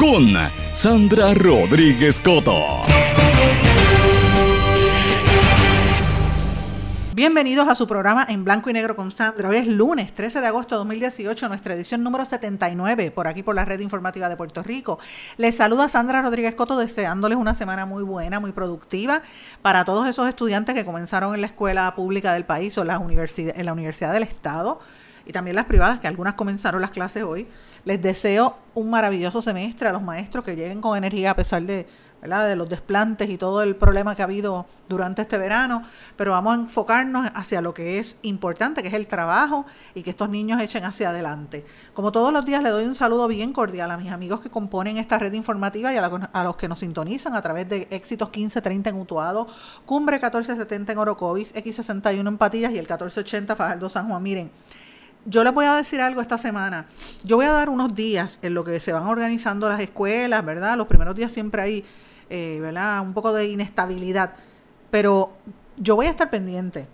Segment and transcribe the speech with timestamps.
[0.00, 0.30] con
[0.72, 2.58] Sandra Rodríguez Coto.
[7.14, 9.50] Bienvenidos a su programa en blanco y negro con Sandra.
[9.50, 13.54] Hoy es lunes 13 de agosto de 2018, nuestra edición número 79, por aquí por
[13.54, 14.98] la red informativa de Puerto Rico.
[15.36, 19.20] Les saluda Sandra Rodríguez Coto, deseándoles una semana muy buena, muy productiva
[19.60, 23.66] para todos esos estudiantes que comenzaron en la escuela pública del país o la en
[23.66, 24.80] la Universidad del Estado
[25.26, 27.46] y también las privadas, que algunas comenzaron las clases hoy.
[27.84, 31.86] Les deseo un maravilloso semestre a los maestros que lleguen con energía a pesar de,
[32.20, 35.84] de los desplantes y todo el problema que ha habido durante este verano,
[36.16, 39.64] pero vamos a enfocarnos hacia lo que es importante, que es el trabajo
[39.94, 41.64] y que estos niños echen hacia adelante.
[41.94, 44.98] Como todos los días, le doy un saludo bien cordial a mis amigos que componen
[44.98, 48.96] esta red informativa y a, los que nos sintonizan a través de Éxitos 1530 en
[48.96, 49.46] Utuado,
[49.86, 54.22] Cumbre 1470 en Orocovis, X61 en Patillas y el 1480 Fajardo San Juan.
[54.22, 54.50] Miren,
[55.30, 56.86] yo les voy a decir algo esta semana.
[57.22, 60.76] Yo voy a dar unos días en lo que se van organizando las escuelas, ¿verdad?
[60.76, 61.84] Los primeros días siempre hay,
[62.28, 63.00] eh, ¿verdad?
[63.00, 64.34] Un poco de inestabilidad.
[64.90, 65.32] Pero
[65.76, 66.86] yo voy a estar pendiente.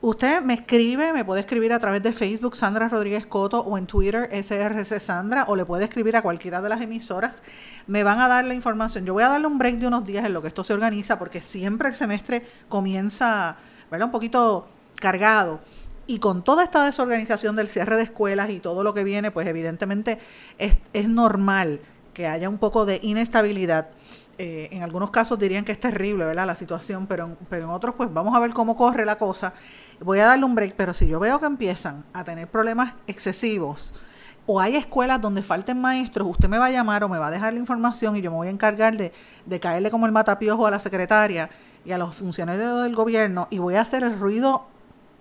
[0.00, 3.86] Usted me escribe, me puede escribir a través de Facebook Sandra Rodríguez Coto o en
[3.86, 7.42] Twitter SRC Sandra o le puede escribir a cualquiera de las emisoras.
[7.86, 9.04] Me van a dar la información.
[9.04, 11.18] Yo voy a darle un break de unos días en lo que esto se organiza
[11.18, 13.56] porque siempre el semestre comienza,
[13.90, 14.06] ¿verdad?
[14.06, 15.60] Un poquito cargado.
[16.12, 19.46] Y con toda esta desorganización del cierre de escuelas y todo lo que viene, pues
[19.46, 20.18] evidentemente
[20.58, 21.80] es, normal
[22.12, 23.88] que haya un poco de inestabilidad.
[24.36, 26.46] Eh, en algunos casos dirían que es terrible, ¿verdad?
[26.46, 29.54] La situación, pero, pero en otros, pues vamos a ver cómo corre la cosa.
[30.00, 33.94] Voy a darle un break, pero si yo veo que empiezan a tener problemas excesivos,
[34.44, 37.30] o hay escuelas donde falten maestros, usted me va a llamar o me va a
[37.30, 39.14] dejar la información y yo me voy a encargar de,
[39.46, 41.48] de caerle como el matapiojo a la secretaria
[41.86, 44.66] y a los funcionarios del gobierno y voy a hacer el ruido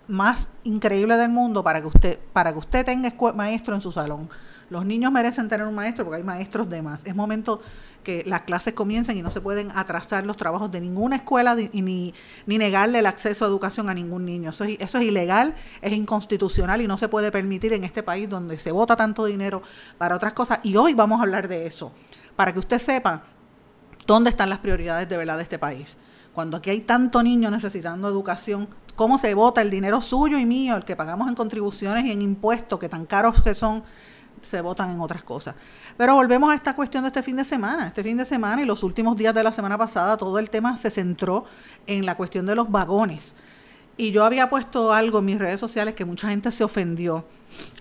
[0.08, 4.30] más increíble del mundo para que usted, para que usted tenga maestro en su salón.
[4.70, 7.06] Los niños merecen tener un maestro porque hay maestros de más.
[7.06, 7.62] Es momento
[8.04, 11.82] que las clases comiencen y no se pueden atrasar los trabajos de ninguna escuela y
[11.82, 12.14] ni,
[12.46, 14.50] ni negarle el acceso a educación a ningún niño.
[14.50, 18.30] Eso es, eso es ilegal, es inconstitucional y no se puede permitir en este país
[18.30, 19.62] donde se vota tanto dinero
[19.98, 20.60] para otras cosas.
[20.64, 21.94] Y hoy vamos a hablar de eso,
[22.36, 23.24] para que usted sepa
[24.08, 25.98] dónde están las prioridades de verdad de este país.
[26.34, 30.76] Cuando aquí hay tanto niño necesitando educación, cómo se vota el dinero suyo y mío,
[30.76, 33.84] el que pagamos en contribuciones y en impuestos, que tan caros que son,
[34.42, 35.56] se votan en otras cosas.
[35.98, 37.88] Pero volvemos a esta cuestión de este fin de semana.
[37.88, 40.78] Este fin de semana y los últimos días de la semana pasada, todo el tema
[40.78, 41.46] se centró
[41.88, 43.36] en la cuestión de los vagones.
[43.98, 47.26] Y yo había puesto algo en mis redes sociales que mucha gente se ofendió.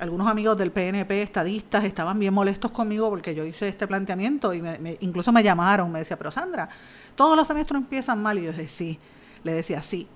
[0.00, 4.62] Algunos amigos del PNP, estadistas, estaban bien molestos conmigo porque yo hice este planteamiento y
[5.00, 6.68] incluso me llamaron, me decía, pero Sandra,
[7.14, 8.38] todos los semestres empiezan mal.
[8.38, 8.98] Y yo decía, sí,
[9.44, 10.08] le decía, sí,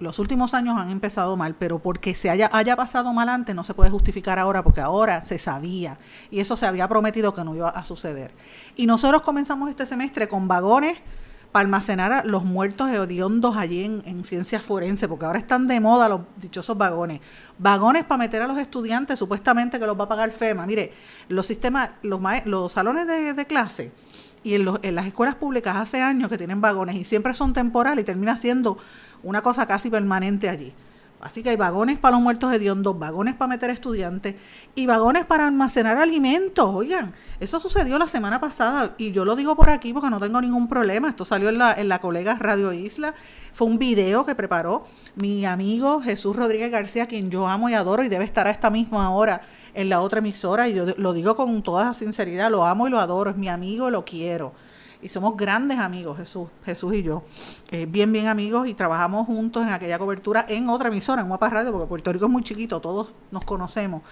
[0.00, 3.64] los últimos años han empezado mal, pero porque se haya, haya pasado mal antes no
[3.64, 5.98] se puede justificar ahora, porque ahora se sabía
[6.30, 8.32] y eso se había prometido que no iba a suceder.
[8.76, 10.98] Y nosotros comenzamos este semestre con vagones
[11.52, 15.80] para almacenar a los muertos hediondos allí en, en ciencias forenses, porque ahora están de
[15.80, 17.20] moda los dichosos vagones.
[17.58, 20.64] Vagones para meter a los estudiantes, supuestamente que los va a pagar FEMA.
[20.66, 20.92] Mire,
[21.28, 23.92] los sistemas, los, los salones de, clase
[24.42, 28.02] y en, en las escuelas públicas hace años que tienen vagones y siempre son temporales
[28.02, 28.78] y termina siendo
[29.22, 30.72] una cosa casi permanente allí.
[31.20, 34.36] Así que hay vagones para los muertos hediondos, vagones para meter estudiantes
[34.74, 36.64] y vagones para almacenar alimentos.
[36.74, 40.40] Oigan, eso sucedió la semana pasada y yo lo digo por aquí porque no tengo
[40.40, 41.10] ningún problema.
[41.10, 43.14] Esto salió en la, en la colega Radio Isla.
[43.52, 48.02] Fue un video que preparó mi amigo Jesús Rodríguez García, quien yo amo y adoro
[48.02, 49.42] y debe estar a esta misma hora
[49.74, 50.70] en la otra emisora.
[50.70, 53.90] Y yo lo digo con toda sinceridad, lo amo y lo adoro, es mi amigo,
[53.90, 54.54] lo quiero
[55.02, 57.22] y somos grandes amigos, Jesús, Jesús y yo,
[57.70, 61.48] eh, bien, bien amigos y trabajamos juntos en aquella cobertura en otra emisora, en Guapa
[61.48, 64.02] Radio, porque Puerto Rico es muy chiquito, todos nos conocemos.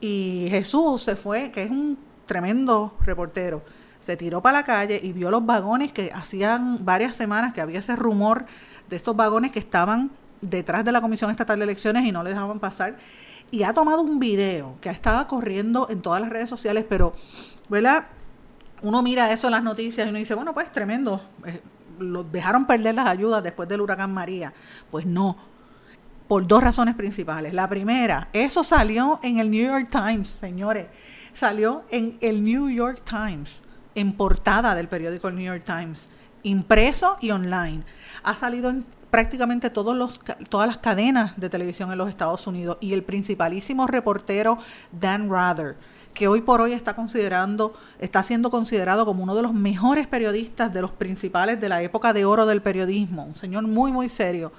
[0.00, 3.62] Y Jesús se fue, que es un tremendo reportero,
[3.98, 7.80] se tiró para la calle y vio los vagones que hacían varias semanas que había
[7.80, 8.46] ese rumor
[8.88, 12.34] de estos vagones que estaban detrás de la Comisión Estatal de Elecciones y no les
[12.34, 12.96] dejaban pasar.
[13.50, 17.14] Y ha tomado un video que estaba corriendo en todas las redes sociales, pero,
[17.68, 18.06] ¿verdad?
[18.86, 21.60] Uno mira eso en las noticias y uno dice, bueno, pues tremendo, eh,
[22.30, 24.52] dejaron perder las ayudas después del huracán María.
[24.92, 25.36] Pues no,
[26.28, 27.52] por dos razones principales.
[27.52, 30.86] La primera, eso salió en el New York Times, señores.
[31.32, 33.64] Salió en el New York Times,
[33.96, 36.08] en portada del periódico New York Times,
[36.44, 37.82] impreso y online.
[38.22, 42.78] Ha salido en prácticamente todos los, todas las cadenas de televisión en los Estados Unidos
[42.80, 44.58] y el principalísimo reportero
[44.92, 45.74] Dan Rather
[46.16, 50.72] que hoy por hoy está considerando, está siendo considerado como uno de los mejores periodistas
[50.72, 54.50] de los principales de la época de oro del periodismo, un señor muy muy serio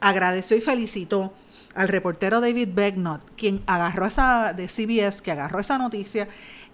[0.00, 1.32] agradeció y felicitó
[1.74, 6.28] al reportero David Begnott, quien agarró esa, de CBS, que agarró esa noticia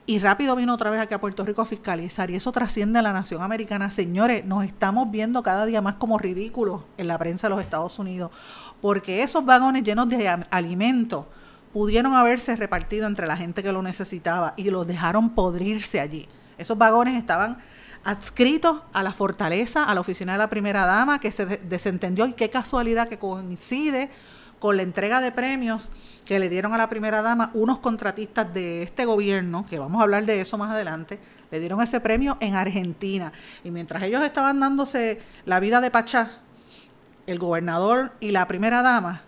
[0.05, 2.31] y rápido vino otra vez aquí a Puerto Rico a fiscalizar.
[2.31, 3.91] Y eso trasciende a la nación americana.
[3.91, 7.99] Señores, nos estamos viendo cada día más como ridículos en la prensa de los Estados
[7.99, 8.31] Unidos,
[8.81, 11.27] porque esos vagones llenos de alimentos
[11.73, 16.29] pudieron haberse repartido entre la gente que lo necesitaba y los dejaron podrirse allí.
[16.59, 17.59] Esos vagones estaban
[18.05, 22.33] adscritos a la fortaleza, a la oficina de la primera dama, que se desentendió y
[22.33, 24.11] qué casualidad que coincide
[24.59, 25.91] con la entrega de premios
[26.25, 30.05] que le dieron a la primera dama unos contratistas de este gobierno, que vamos a
[30.05, 31.19] hablar de eso más adelante,
[31.51, 33.33] le dieron ese premio en Argentina.
[33.65, 36.31] Y mientras ellos estaban dándose la vida de Pachá,
[37.27, 39.23] el gobernador y la primera dama,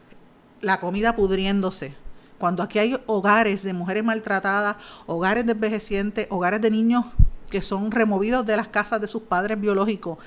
[0.60, 2.03] la comida pudriéndose.
[2.38, 4.76] Cuando aquí hay hogares de mujeres maltratadas,
[5.06, 7.06] hogares de envejecientes, hogares de niños
[7.50, 10.18] que son removidos de las casas de sus padres biológicos,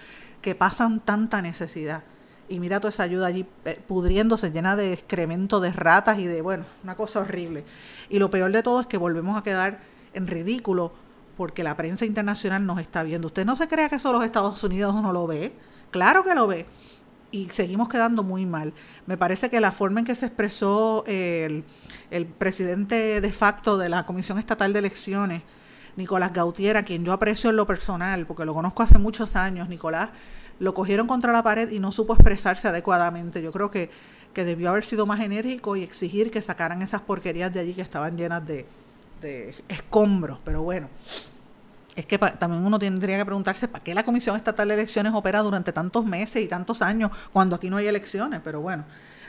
[0.41, 2.03] que pasan tanta necesidad.
[2.49, 6.41] Y mira toda esa ayuda allí eh, pudriéndose, llena de excremento de ratas y de,
[6.41, 7.65] bueno, una cosa horrible.
[8.09, 9.79] Y lo peor de todo es que volvemos a quedar
[10.13, 10.93] en ridículo
[11.35, 13.27] porque la prensa internacional nos está viendo.
[13.27, 15.53] Usted no se crea que solo los Estados Unidos no lo ve.
[15.91, 16.65] Claro que lo ve.
[17.31, 18.73] Y seguimos quedando muy mal.
[19.05, 21.65] Me parece que la forma en que se expresó el,
[22.11, 25.43] el presidente de facto de la Comisión Estatal de Elecciones,
[25.95, 29.67] Nicolás Gautier, a quien yo aprecio en lo personal, porque lo conozco hace muchos años,
[29.67, 30.09] Nicolás,
[30.59, 33.41] lo cogieron contra la pared y no supo expresarse adecuadamente.
[33.41, 33.89] Yo creo que,
[34.33, 37.81] que debió haber sido más enérgico y exigir que sacaran esas porquerías de allí que
[37.81, 38.65] estaban llenas de,
[39.21, 40.39] de escombros.
[40.43, 40.89] Pero bueno,
[41.95, 45.39] es que también uno tendría que preguntarse para qué la Comisión Estatal de Elecciones opera
[45.39, 48.41] durante tantos meses y tantos años cuando aquí no hay elecciones.
[48.43, 48.83] Pero bueno,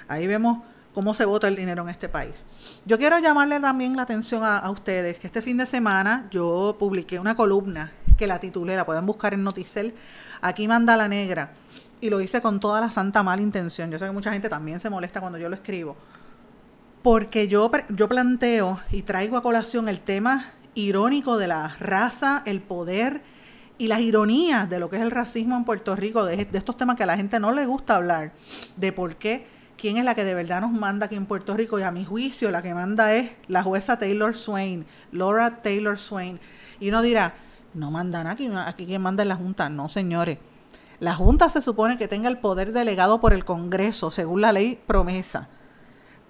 [0.07, 0.59] ahí vemos
[0.99, 2.43] cómo se vota el dinero en este país.
[2.85, 7.21] Yo quiero llamarle también la atención a, ustedes que este fin de semana yo publiqué
[7.21, 9.95] una columna que la titulé, la pueden buscar en Noticel,
[10.41, 11.53] aquí manda la negra,
[12.01, 13.93] y lo hice con toda la santa mala intención.
[13.93, 15.95] Yo sé que mucha gente también se molesta cuando yo lo escribo,
[17.05, 22.61] porque yo, yo planteo y traigo a colación el tema irónico de la raza, el
[22.61, 23.23] poder
[23.79, 26.77] y las ironías de lo que es el racismo en Puerto Rico, de, de estos
[26.77, 28.33] temas que a la gente no le gusta hablar,
[28.75, 31.79] de por qué quién es la que de verdad nos manda aquí en Puerto Rico
[31.79, 36.41] y a mi juicio la que manda es la jueza Taylor Swain, Laura Taylor Swain.
[36.81, 37.35] Y uno dirá,
[37.75, 39.69] no mandan aquí, aquí quien manda es la Junta.
[39.71, 40.39] No, señores.
[41.01, 44.81] La Junta se supone que tenga el poder delegado por el Congreso, según la ley
[44.87, 45.49] promesa.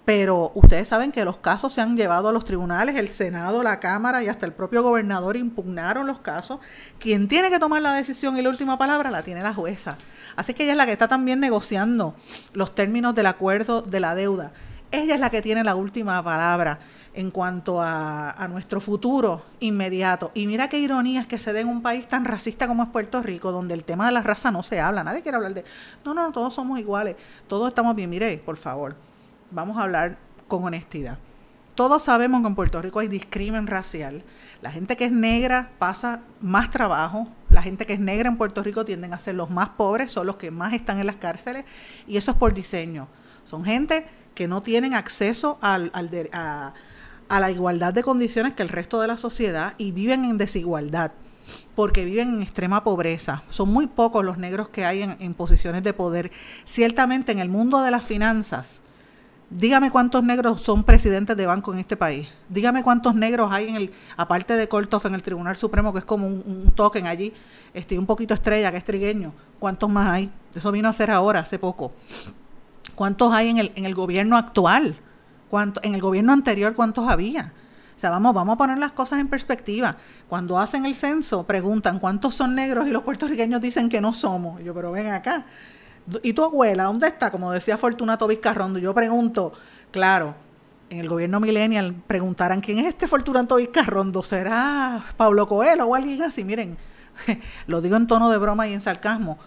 [0.09, 3.79] Pero ustedes saben que los casos se han llevado a los tribunales, el Senado, la
[3.79, 6.59] Cámara y hasta el propio gobernador impugnaron los casos.
[6.97, 9.99] Quien tiene que tomar la decisión y la última palabra la tiene la jueza.
[10.35, 12.15] Así que ella es la que está también negociando
[12.53, 14.51] los términos del acuerdo de la deuda.
[14.89, 16.79] Ella es la que tiene la última palabra
[17.13, 20.31] en cuanto a, nuestro futuro inmediato.
[20.33, 22.89] Y mira qué ironía es que se dé en un país tan racista como es
[22.89, 25.03] Puerto Rico, donde el tema de la raza no se habla.
[25.03, 25.65] Nadie quiere hablar de,
[26.03, 27.15] no, no, todos somos iguales,
[27.47, 28.09] todos estamos bien.
[28.09, 28.95] Mire, por favor,
[29.51, 31.17] vamos a hablar con honestidad.
[31.79, 34.23] Todos sabemos que en Puerto Rico hay discrimen racial.
[34.61, 37.29] La gente que es negra pasa más trabajo.
[37.49, 40.27] La gente que es negra en Puerto Rico tienden a ser los más pobres, son
[40.27, 41.63] los que más están en las cárceles.
[42.05, 43.07] Y eso es por diseño.
[43.45, 45.89] Son gente que no tienen acceso al,
[46.33, 46.73] a,
[47.39, 51.13] la igualdad de condiciones que el resto de la sociedad y viven en desigualdad
[51.75, 53.43] porque viven en extrema pobreza.
[53.47, 56.29] Son muy pocos los negros que hay en, en posiciones de poder.
[56.65, 58.81] Ciertamente en el mundo de las finanzas,
[59.49, 62.29] Dígame cuántos negros son presidentes de banco en este país.
[62.49, 66.05] Dígame cuántos negros hay en el, aparte de Korthoff en el Tribunal Supremo, que es
[66.05, 67.33] como un, token allí,
[67.73, 69.33] este, un poquito estrella, que es trigueño.
[69.57, 70.31] ¿Cuántos más hay?
[70.53, 71.91] Eso vino a ser ahora, hace poco.
[72.93, 74.99] ¿Cuántos hay en el, en el gobierno actual?
[75.49, 77.53] ¿Cuánto, en el gobierno anterior, cuántos había?
[77.97, 79.97] O sea, vamos, vamos a poner las cosas en perspectiva.
[80.29, 84.63] Cuando hacen el censo, preguntan cuántos son negros y los puertorriqueños dicen que no somos.
[84.63, 85.45] Yo, pero ven acá.
[86.23, 87.31] ¿Y tu abuela dónde está?
[87.31, 88.79] Como decía Fortunato Vizcarrondo.
[88.79, 89.53] Yo pregunto,
[89.91, 90.35] claro,
[90.89, 94.23] en el gobierno millennial preguntarán quién es este Fortunato Vizcarrondo.
[94.23, 96.43] ¿Será Pablo Coelho o alguien así?
[96.43, 96.77] Miren,
[97.67, 99.37] lo digo en tono de broma y en sarcasmo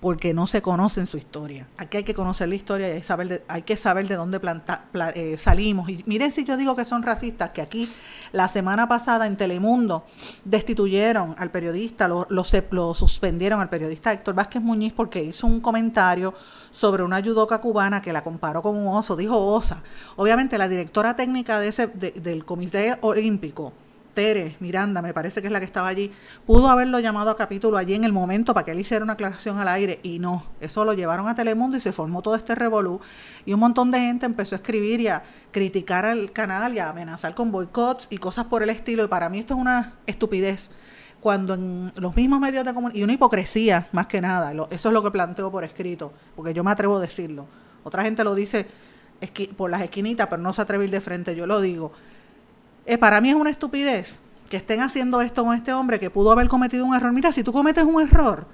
[0.00, 1.66] porque no se conocen su historia.
[1.76, 4.40] Aquí hay que conocer la historia y hay, saber de, hay que saber de dónde
[4.40, 5.90] planta, eh, salimos.
[5.90, 7.90] Y miren si yo digo que son racistas, que aquí
[8.32, 10.04] la semana pasada en Telemundo
[10.44, 15.60] destituyeron al periodista, lo, lo, lo suspendieron al periodista Héctor Vázquez Muñiz porque hizo un
[15.60, 16.34] comentario
[16.70, 19.82] sobre una judoka cubana que la comparó con un oso, dijo osa.
[20.16, 23.72] Obviamente la directora técnica de ese, del Comité Olímpico,
[24.20, 26.12] Tere Miranda, me parece que es la que estaba allí,
[26.44, 29.58] pudo haberlo llamado a capítulo allí en el momento para que él hiciera una aclaración
[29.58, 33.00] al aire y no, eso lo llevaron a Telemundo y se formó todo este revolú
[33.46, 35.22] y un montón de gente empezó a escribir y a
[35.52, 39.30] criticar al canal y a amenazar con boicots y cosas por el estilo y para
[39.30, 40.70] mí esto es una estupidez
[41.18, 44.92] cuando en los mismos medios de comunicación y una hipocresía más que nada, eso es
[44.92, 47.46] lo que planteo por escrito, porque yo me atrevo a decirlo.
[47.84, 48.66] Otra gente lo dice
[49.56, 51.92] por las esquinitas, pero no se atreve a ir de frente, yo lo digo
[52.90, 56.32] eh, para mí es una estupidez que estén haciendo esto con este hombre que pudo
[56.32, 57.12] haber cometido un error.
[57.12, 58.48] Mira, si tú cometes un error,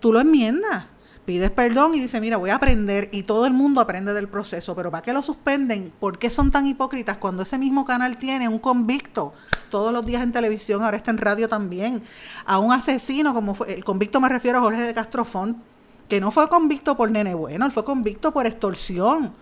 [0.00, 0.86] tú lo enmiendas,
[1.24, 4.74] pides perdón y dices, mira, voy a aprender y todo el mundo aprende del proceso,
[4.74, 5.92] pero ¿para qué lo suspenden?
[6.00, 9.34] ¿Por qué son tan hipócritas cuando ese mismo canal tiene un convicto
[9.70, 12.02] todos los días en televisión, ahora está en radio también,
[12.44, 15.58] a un asesino como fue, el convicto me refiero a Jorge de Castrofón,
[16.08, 19.32] que no fue convicto por nene bueno, él fue convicto por extorsión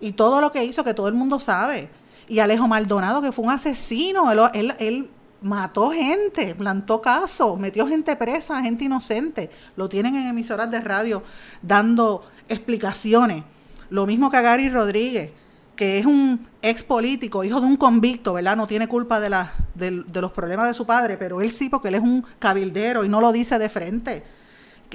[0.00, 1.99] y todo lo que hizo que todo el mundo sabe
[2.30, 5.10] y Alejo Maldonado, que fue un asesino, él, él,
[5.42, 9.50] mató gente, plantó casos, metió gente presa, gente inocente.
[9.74, 11.24] Lo tienen en emisoras de radio
[11.60, 13.42] dando explicaciones.
[13.88, 15.32] Lo mismo que a Gary Rodríguez,
[15.74, 18.54] que es un ex político, hijo de un convicto, ¿verdad?
[18.54, 21.88] No tiene culpa de, la, de los problemas de su padre, pero él sí, porque
[21.88, 24.22] él es un cabildero y no lo dice de frente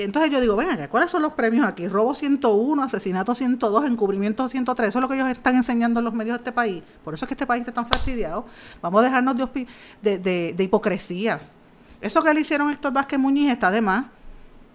[0.04, 1.88] entonces yo digo, venga, ¿cuáles son los premios aquí?
[1.88, 4.90] Robo 101, asesinato 102, encubrimiento 103.
[4.90, 6.84] Eso es lo que ellos están enseñando en los medios de este país.
[7.04, 8.46] Por eso es que este país está tan fastidiado.
[8.82, 9.38] Vamos a dejarnos
[10.02, 11.54] de, hipocresías.
[12.02, 14.08] Eso que le hicieron Héctor Vázquez Muñiz está de más.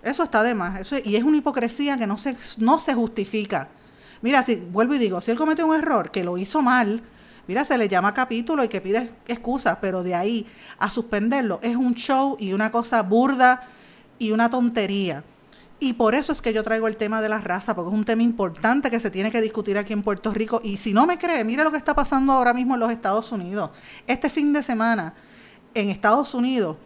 [0.02, 0.80] Eso está de más.
[0.80, 3.68] Eso, y es una hipocresía que no se, no se justifica.
[4.22, 7.02] Mira, si vuelvo y digo, si él cometió un error, que lo hizo mal,
[7.46, 10.46] mira, se le llama capítulo y que pide excusas, pero de ahí
[10.78, 13.68] a suspenderlo es un show y una cosa burda
[14.20, 15.24] y una tontería.
[15.80, 18.04] Y por eso es que yo traigo el tema de la raza, porque es un
[18.04, 20.60] tema importante que se tiene que discutir aquí en Puerto Rico.
[20.62, 23.32] Y si no me cree, mire lo que está pasando ahora mismo en los Estados
[23.32, 23.70] Unidos.
[24.06, 25.14] Este fin de semana,
[25.72, 26.76] en Estados Unidos,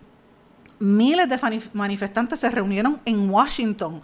[0.79, 4.01] miles de manifestantes se reunieron en Washington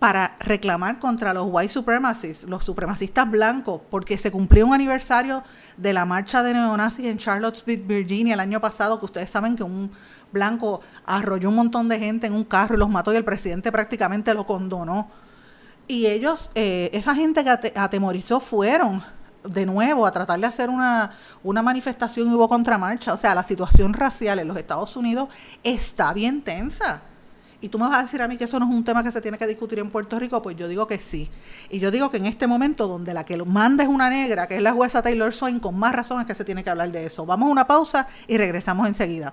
[0.00, 5.44] para reclamar contra los white supremacists, los supremacistas blancos, porque se cumplió un aniversario
[5.76, 9.62] de la marcha de neonazis en Charlottesville, Virginia, el año pasado, que ustedes saben que
[9.62, 9.90] un
[10.32, 13.72] Blanco arrolló un montón de gente en un carro y los mató y el presidente
[13.72, 15.08] prácticamente lo condonó.
[15.86, 19.02] Y ellos, eh, esa gente que atemorizó fueron
[19.44, 23.14] de nuevo a tratar de hacer una, una manifestación y hubo contramarcha.
[23.14, 25.28] O sea, la situación racial en los Estados Unidos
[25.62, 27.00] está bien tensa.
[27.60, 29.10] Y tú me vas a decir a mí que eso no es un tema que
[29.10, 31.28] se tiene que discutir en Puerto Rico, pues yo digo que sí.
[31.70, 34.46] Y yo digo que en este momento donde la que lo manda es una negra,
[34.46, 37.06] que es la jueza Taylor Swain, con más razones que se tiene que hablar de
[37.06, 37.26] eso.
[37.26, 39.32] Vamos a una pausa y regresamos enseguida.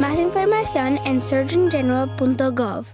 [0.00, 2.86] Más información en surgeongeneral.gov.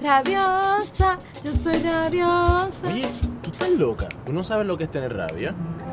[0.00, 2.88] Rabiosa, yo soy rabiosa.
[2.88, 3.08] Oye,
[3.42, 4.08] tú estás loca.
[4.24, 5.54] ¿Tú no sabes lo que es tener rabia?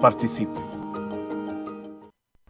[0.00, 0.65] participe.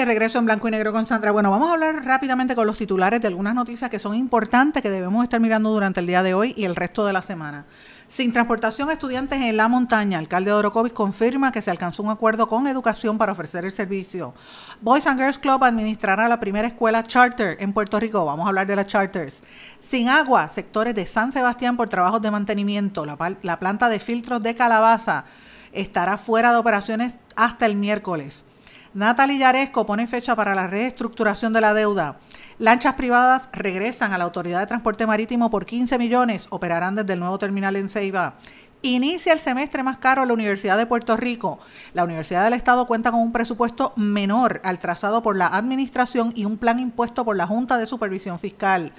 [0.00, 1.30] De regreso en blanco y negro con Sandra.
[1.30, 4.88] Bueno, vamos a hablar rápidamente con los titulares de algunas noticias que son importantes que
[4.88, 7.66] debemos estar mirando durante el día de hoy y el resto de la semana.
[8.08, 12.66] Sin transportación estudiantes en la montaña, alcalde de confirma que se alcanzó un acuerdo con
[12.66, 14.32] educación para ofrecer el servicio.
[14.80, 18.24] Boys and Girls Club administrará la primera escuela charter en Puerto Rico.
[18.24, 19.42] Vamos a hablar de las charters.
[19.86, 23.04] Sin agua, sectores de San Sebastián por trabajos de mantenimiento.
[23.04, 25.26] La, la planta de filtros de calabaza
[25.72, 28.44] estará fuera de operaciones hasta el miércoles.
[28.92, 32.18] Natalie Yaresco pone fecha para la reestructuración de la deuda.
[32.58, 37.20] Lanchas privadas regresan a la Autoridad de Transporte Marítimo por 15 millones, operarán desde el
[37.20, 38.34] nuevo terminal en Ceiba.
[38.82, 41.60] Inicia el semestre más caro la Universidad de Puerto Rico.
[41.94, 46.44] La Universidad del Estado cuenta con un presupuesto menor al trazado por la Administración y
[46.44, 48.92] un plan impuesto por la Junta de Supervisión Fiscal.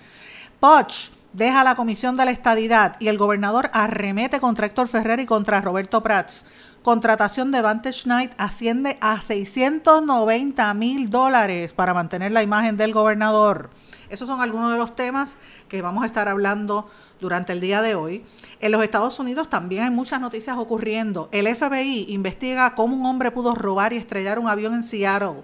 [0.61, 5.25] Poch deja la Comisión de la Estadidad y el gobernador arremete contra Héctor Ferrer y
[5.25, 6.45] contra Roberto Prats
[6.83, 13.69] contratación de Vantage Night asciende a 690 mil dólares para mantener la imagen del gobernador.
[14.09, 15.37] Esos son algunos de los temas
[15.69, 16.89] que vamos a estar hablando
[17.19, 18.25] durante el día de hoy.
[18.59, 21.29] En los Estados Unidos también hay muchas noticias ocurriendo.
[21.31, 25.43] El FBI investiga cómo un hombre pudo robar y estrellar un avión en Seattle.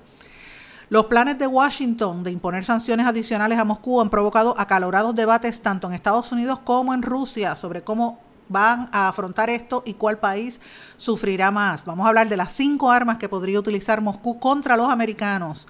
[0.89, 5.87] Los planes de Washington de imponer sanciones adicionales a Moscú han provocado acalorados debates tanto
[5.87, 8.19] en Estados Unidos como en Rusia sobre cómo
[8.49, 10.61] van a afrontar esto y cuál país
[10.95, 11.85] sufrirá más.
[11.85, 15.67] Vamos a hablar de las cinco armas que podría utilizar Moscú contra los americanos.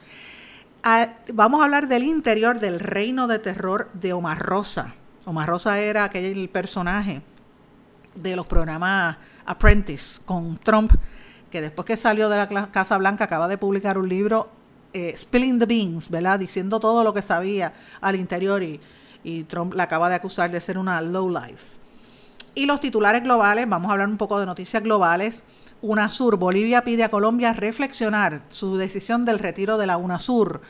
[0.84, 4.96] Ah, vamos a hablar del interior del reino de terror de Omar Rosa.
[5.26, 7.22] Omar Rosa era aquel personaje
[8.16, 10.94] de los programas Apprentice con Trump,
[11.52, 14.50] que después que salió de la Casa Blanca acaba de publicar un libro,
[14.94, 16.40] eh, Spilling the Beans, ¿verdad?
[16.40, 18.80] Diciendo todo lo que sabía al interior y,
[19.24, 21.78] y Trump la acaba de acusar de ser una low life.
[22.58, 25.43] Y los titulares globales, vamos a hablar un poco de noticias globales.
[25.84, 30.62] UNASUR, Bolivia pide a Colombia reflexionar su decisión del retiro de la UNASUR.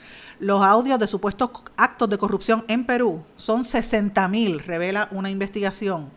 [0.41, 6.09] Los audios de supuestos actos de corrupción en Perú son 60.000, revela una investigación.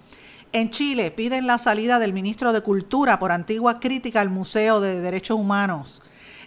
[0.52, 5.00] En Chile piden la salida del ministro de Cultura por antigua crítica al Museo de
[5.00, 6.02] Derechos Humanos.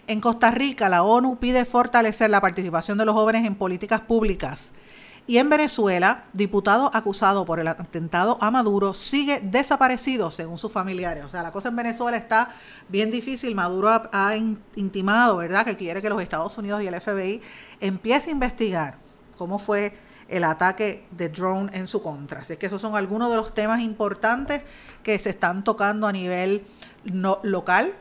[0.06, 4.74] En Costa Rica, la ONU pide fortalecer la participación de los jóvenes en políticas públicas.
[5.26, 11.24] Y en Venezuela, diputado acusado por el atentado a Maduro sigue desaparecido, según sus familiares.
[11.24, 12.50] O sea, la cosa en Venezuela está
[12.90, 13.54] bien difícil.
[13.54, 17.40] Maduro ha, intimado, ¿verdad?, que quiere que los Estados Unidos y el FBI
[17.80, 18.98] empiecen a investigar
[19.38, 19.96] cómo fue
[20.28, 22.40] el ataque de drone en su contra.
[22.40, 24.62] Así que esos son algunos de los temas importantes
[25.02, 26.66] que se están tocando a nivel
[27.04, 27.94] no, local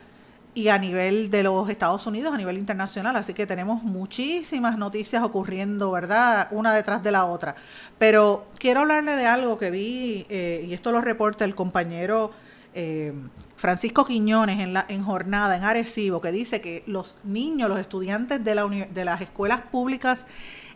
[0.55, 3.15] y a nivel de los Estados Unidos, a nivel internacional.
[3.15, 6.47] Así que tenemos muchísimas noticias ocurriendo, ¿verdad?
[6.51, 7.55] Una detrás de la otra.
[7.97, 12.31] Pero quiero hablarle de algo que vi, eh, y esto lo reporta el compañero
[12.75, 13.13] eh,
[13.55, 18.43] Francisco Quiñones en, la, en jornada en Arecibo, que dice que los niños, los estudiantes
[18.43, 20.27] de, la de las escuelas públicas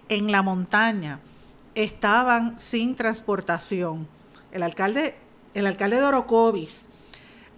[0.09, 1.19] en la montaña
[1.75, 4.07] estaban sin transportación.
[4.51, 5.15] El alcalde,
[5.53, 6.87] el alcalde de Orocovis,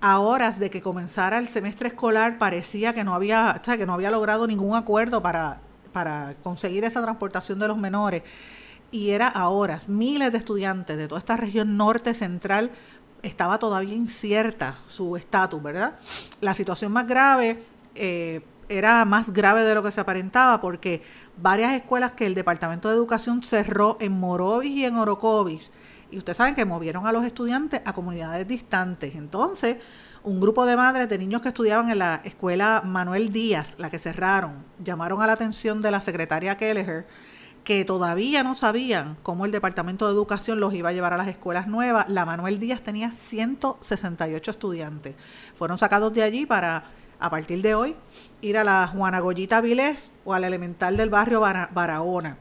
[0.01, 4.11] a horas de que comenzara el semestre escolar, parecía que no había, que no había
[4.11, 8.23] logrado ningún acuerdo para, para conseguir esa transportación de los menores.
[8.91, 12.71] Y era a horas, miles de estudiantes de toda esta región norte central
[13.21, 15.99] estaba todavía incierta su estatus, ¿verdad?
[16.41, 17.63] La situación más grave
[17.95, 21.01] eh, era más grave de lo que se aparentaba porque
[21.37, 25.71] varias escuelas que el Departamento de Educación cerró en Morovis y en Orocovis,
[26.11, 29.15] y ustedes saben que movieron a los estudiantes a comunidades distantes.
[29.15, 29.77] Entonces,
[30.23, 33.99] un grupo de madres de niños que estudiaban en la escuela Manuel Díaz, la que
[33.99, 37.05] cerraron, llamaron a la atención de la secretaria Kelleher
[37.63, 41.27] que todavía no sabían cómo el Departamento de Educación los iba a llevar a las
[41.27, 42.09] escuelas nuevas.
[42.09, 45.15] La Manuel Díaz tenía 168 estudiantes.
[45.55, 46.85] Fueron sacados de allí para,
[47.19, 47.95] a partir de hoy,
[48.41, 52.37] ir a la Juana Goyita Vilés o al elemental del barrio Barahona.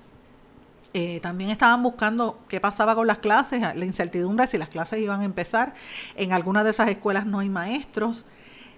[0.95, 5.21] Eh, también estaban buscando qué pasaba con las clases, la incertidumbre si las clases iban
[5.21, 5.75] a empezar.
[6.17, 8.25] En algunas de esas escuelas no hay maestros.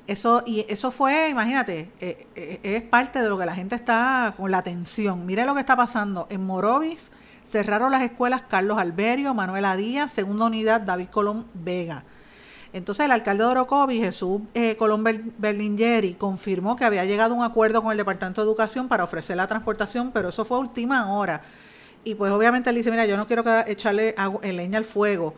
[0.07, 4.35] Eso, y eso fue, imagínate, eh, eh, es parte de lo que la gente está
[4.37, 5.25] con la atención.
[5.25, 6.27] Mire lo que está pasando.
[6.31, 7.11] En Morovis
[7.47, 12.05] cerraron las escuelas Carlos Alberio, Manuela Díaz, segunda unidad David Colón Vega.
[12.73, 15.05] Entonces el alcalde de Orocovi, Jesús eh, Colón
[15.39, 19.37] Berlingeri, confirmó que había llegado a un acuerdo con el Departamento de Educación para ofrecer
[19.37, 21.43] la transportación, pero eso fue última hora.
[22.05, 25.35] Y pues obviamente él dice, mira, yo no quiero echarle leña al fuego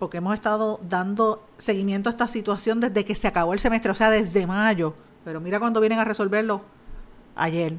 [0.00, 3.94] porque hemos estado dando seguimiento a esta situación desde que se acabó el semestre, o
[3.94, 4.94] sea, desde mayo.
[5.24, 6.62] Pero mira cuando vienen a resolverlo
[7.36, 7.74] ayer.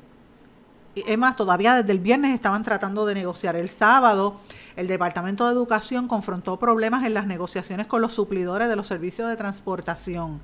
[0.94, 3.56] Y es más, todavía desde el viernes estaban tratando de negociar.
[3.56, 4.40] El sábado,
[4.76, 9.28] el Departamento de Educación confrontó problemas en las negociaciones con los suplidores de los servicios
[9.28, 10.42] de transportación.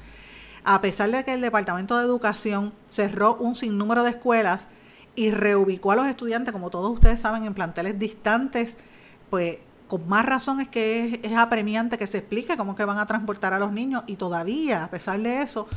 [0.64, 4.68] A pesar de que el Departamento de Educación cerró un sinnúmero de escuelas
[5.18, 8.78] y reubicó a los estudiantes, como todos ustedes saben, en planteles distantes,
[9.32, 13.08] pues con más razón es que es, apremiante que se explique cómo que van a
[13.08, 15.68] transportar a los niños y todavía, a pesar de eso,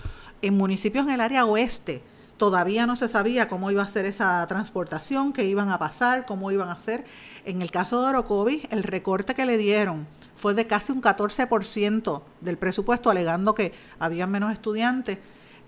[0.43, 2.03] en municipios en el área oeste,
[2.37, 6.53] todavía no se sabía cómo iba a ser esa transportación, qué iban a pasar, cómo
[6.53, 7.07] iban a hacer.
[7.47, 12.23] En el caso de Orocovis, el recorte que le dieron fue de casi un 14%
[12.43, 15.17] del presupuesto, alegando que había menos estudiantes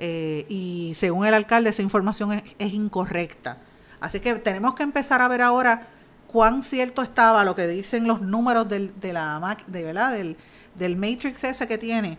[0.04, 3.58] eh, y según el alcalde esa información es, incorrecta.
[4.00, 5.86] Así que tenemos que empezar a ver ahora
[6.26, 10.10] cuán cierto estaba lo que dicen los números del, de la de, ¿verdad?
[10.10, 10.36] Del,
[10.74, 12.18] del matrix ese que tiene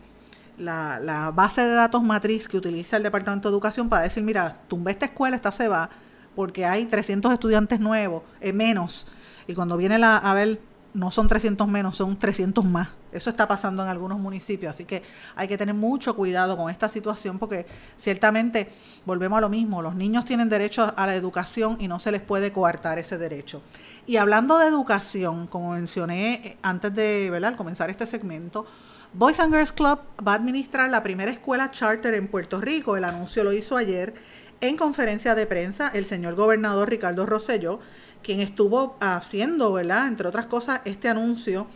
[0.57, 4.61] la, la, base de datos matriz que utiliza el Departamento de Educación para decir, mira,
[4.69, 5.89] tumbé esta escuela, esta se va,
[6.37, 9.07] porque hay 300 estudiantes nuevos, eh, menos.
[9.45, 10.61] Y cuando viene la, a ver
[10.93, 12.89] no son 300 menos, son 300 más.
[13.11, 15.03] Eso está pasando en algunos municipios, así que
[15.35, 17.65] hay que tener mucho cuidado con esta situación porque
[17.97, 18.71] ciertamente
[19.05, 22.21] volvemos a lo mismo, los niños tienen derecho a la educación y no se les
[22.21, 23.61] puede coartar ese derecho.
[24.05, 28.65] Y hablando de educación, como mencioné eh, antes de comenzar este segmento,
[29.13, 33.03] Boys and Girls Club va a administrar la primera escuela charter en Puerto Rico, el
[33.03, 34.13] anuncio lo hizo ayer
[34.61, 37.79] en conferencia de prensa el señor gobernador Ricardo Rosselló
[38.23, 40.07] quien estuvo haciendo, ¿verdad?
[40.07, 41.67] Entre otras cosas, este anuncio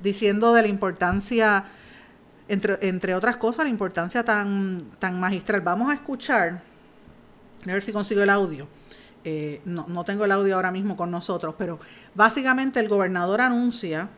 [0.00, 1.64] diciendo de la importancia,
[2.48, 5.60] entre, entre otras cosas, la importancia tan, tan magistral.
[5.60, 6.62] Vamos a escuchar,
[7.64, 8.68] a ver si consigo el audio.
[9.24, 11.80] Eh, no, no tengo el audio ahora mismo con nosotros, pero
[12.14, 14.08] básicamente el gobernador anuncia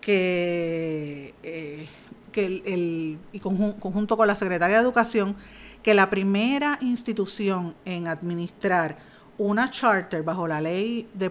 [0.00, 1.88] que, eh,
[2.30, 5.34] que el, y conjunto con la Secretaría de Educación,
[5.82, 8.96] que la primera institución en administrar
[9.38, 11.30] una charter bajo la ley de,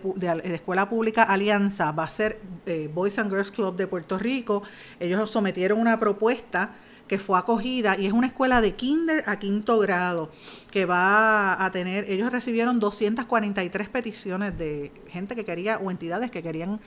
[0.54, 4.64] escuela pública Alianza va a ser eh, Boys and Girls Club de Puerto Rico.
[5.00, 6.72] Ellos sometieron una propuesta
[7.08, 10.32] que fue acogida y es una escuela de kinder a quinto grado
[10.72, 16.42] que va a tener, ellos recibieron 243 peticiones de gente que quería o entidades que
[16.42, 16.80] querían,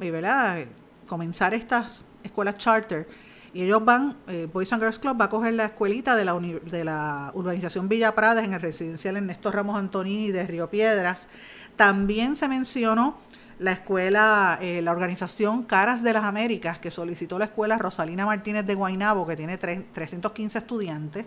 [0.00, 0.68] eh,
[1.06, 3.08] comenzar estas escuelas charter
[3.56, 6.34] y ellos van, eh, Boys and Girls Club va a coger la escuelita de la,
[6.34, 11.26] de la urbanización Villa Pradas en el residencial Ernesto Ramos Antonini de Río Piedras.
[11.74, 13.16] También se mencionó
[13.58, 18.66] la escuela, eh, la organización Caras de las Américas, que solicitó la escuela Rosalina Martínez
[18.66, 21.24] de Guainabo, que tiene 315 estudiantes.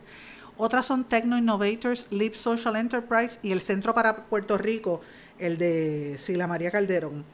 [0.55, 5.01] Otras son Techno Innovators, Lip Social Enterprise y el Centro para Puerto Rico,
[5.39, 7.25] el de Sila María Calderón.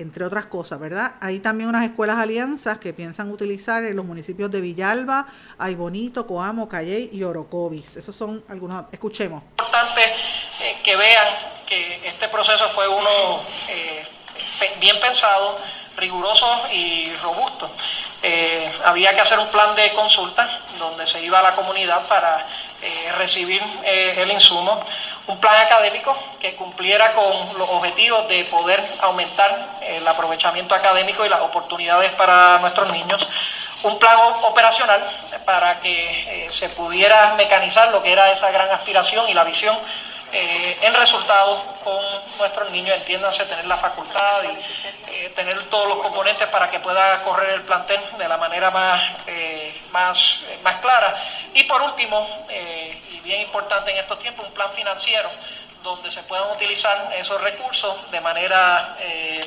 [0.00, 1.14] Entre otras cosas, ¿verdad?
[1.20, 5.26] Hay también unas escuelas alianzas que piensan utilizar en los municipios de Villalba,
[5.58, 7.96] Aybonito, Coamo, Calley y Orocovis.
[7.96, 9.42] Esos son algunos, escuchemos.
[9.42, 10.02] Es importante
[10.60, 11.26] eh, que vean
[11.66, 14.06] que este proceso fue uno eh,
[14.80, 15.58] bien pensado,
[15.96, 17.70] riguroso y robusto.
[18.22, 22.46] Eh, había que hacer un plan de consulta donde se iba a la comunidad para
[23.18, 24.82] recibir el insumo
[25.30, 31.28] un plan académico que cumpliera con los objetivos de poder aumentar el aprovechamiento académico y
[31.28, 33.28] las oportunidades para nuestros niños,
[33.84, 35.00] un plan operacional
[35.44, 39.76] para que eh, se pudiera mecanizar lo que era esa gran aspiración y la visión
[40.32, 42.02] eh, en resultados con
[42.38, 47.22] nuestros niños, entiéndanse, tener la facultad y eh, tener todos los componentes para que pueda
[47.22, 49.02] correr el plantel de la manera más,
[49.92, 51.14] más, más clara.
[51.54, 52.46] Y por último,
[53.22, 55.30] bien importante en estos tiempos, un plan financiero
[55.82, 58.96] donde se puedan utilizar esos recursos de manera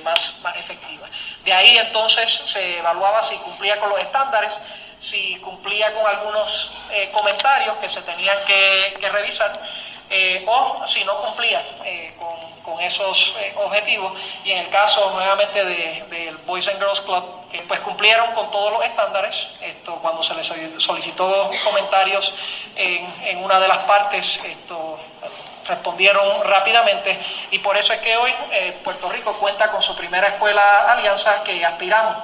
[0.03, 1.07] más, más efectiva.
[1.45, 4.57] De ahí entonces se evaluaba si cumplía con los estándares,
[4.99, 6.71] si cumplía con algunos
[7.11, 9.53] comentarios que se tenían que, que revisar
[10.09, 14.13] eh, o si no cumplía eh, con, esos eh, objetivos.
[14.43, 18.71] Y en el caso nuevamente del Boys and Girls Club, que pues cumplieron con todos
[18.71, 22.33] los estándares, esto cuando se les solicitó comentarios
[22.75, 24.99] en, una de las partes, esto
[25.67, 27.17] respondieron rápidamente
[27.51, 28.33] y por eso es que hoy
[28.83, 32.17] Puerto Rico cuenta con su primera escuela alianza que aspiramos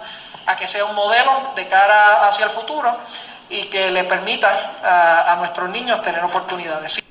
[0.46, 2.98] a que sea un modelo de cara hacia el futuro
[3.50, 7.02] y que le permita a nuestros niños tener oportunidades.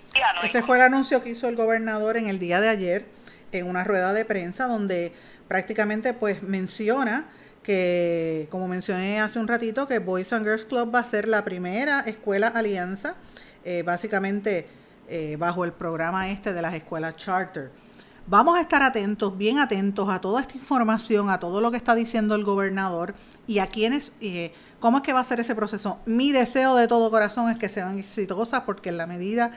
[0.43, 3.07] Este fue el anuncio que hizo el gobernador en el día de ayer
[3.53, 5.13] en una rueda de prensa donde
[5.49, 7.27] prácticamente pues menciona
[7.63, 11.45] que, como mencioné hace un ratito, que Boys and Girls Club va a ser la
[11.45, 13.15] primera escuela alianza,
[13.65, 14.67] eh, básicamente
[15.09, 17.71] eh, bajo el programa este de las escuelas charter.
[18.27, 21.95] Vamos a estar atentos, bien atentos a toda esta información, a todo lo que está
[21.95, 23.15] diciendo el gobernador
[23.47, 25.99] y a quienes, eh, cómo es que va a ser ese proceso.
[26.05, 29.53] Mi deseo de todo corazón es que sean exitosas porque en la medida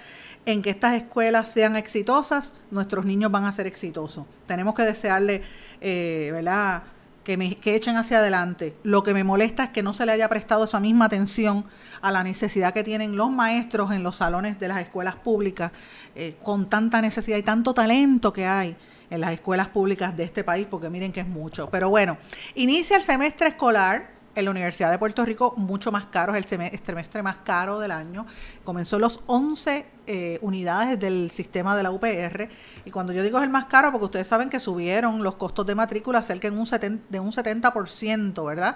[0.45, 4.25] en que estas escuelas sean exitosas, nuestros niños van a ser exitosos.
[4.47, 5.43] Tenemos que desearle,
[5.79, 6.83] eh, ¿verdad?
[7.23, 8.75] Que, me, que echen hacia adelante.
[8.81, 11.65] Lo que me molesta es que no se le haya prestado esa misma atención
[12.01, 15.71] a la necesidad que tienen los maestros en los salones de las escuelas públicas,
[16.15, 18.75] eh, con tanta necesidad y tanto talento que hay
[19.11, 21.69] en las escuelas públicas de este país, porque miren que es mucho.
[21.69, 22.17] Pero bueno,
[22.55, 26.79] inicia el semestre escolar en la Universidad de Puerto Rico mucho más caro, es el
[26.83, 28.25] semestre más caro del año.
[28.63, 32.49] Comenzó los 11 eh, unidades del sistema de la UPR.
[32.85, 35.65] Y cuando yo digo es el más caro, porque ustedes saben que subieron los costos
[35.65, 38.75] de matrícula cerca de un 70%, ¿verdad?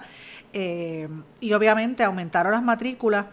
[0.52, 1.08] Eh,
[1.40, 3.26] y obviamente aumentaron las matrículas.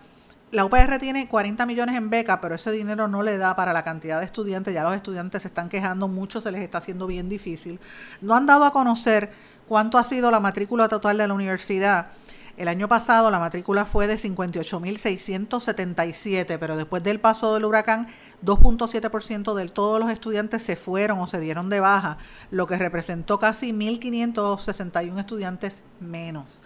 [0.52, 3.84] La UPR tiene 40 millones en beca, pero ese dinero no le da para la
[3.84, 4.72] cantidad de estudiantes.
[4.72, 7.80] Ya los estudiantes se están quejando mucho, se les está haciendo bien difícil.
[8.22, 9.32] No han dado a conocer
[9.68, 12.10] cuánto ha sido la matrícula total de la universidad.
[12.56, 18.08] El año pasado la matrícula fue de 58.677, pero después del paso del huracán,
[18.46, 22.20] 2.7% de todos los estudiantes se fueron o se dieron de baja,
[22.52, 26.62] lo que representó casi 1.561 estudiantes menos.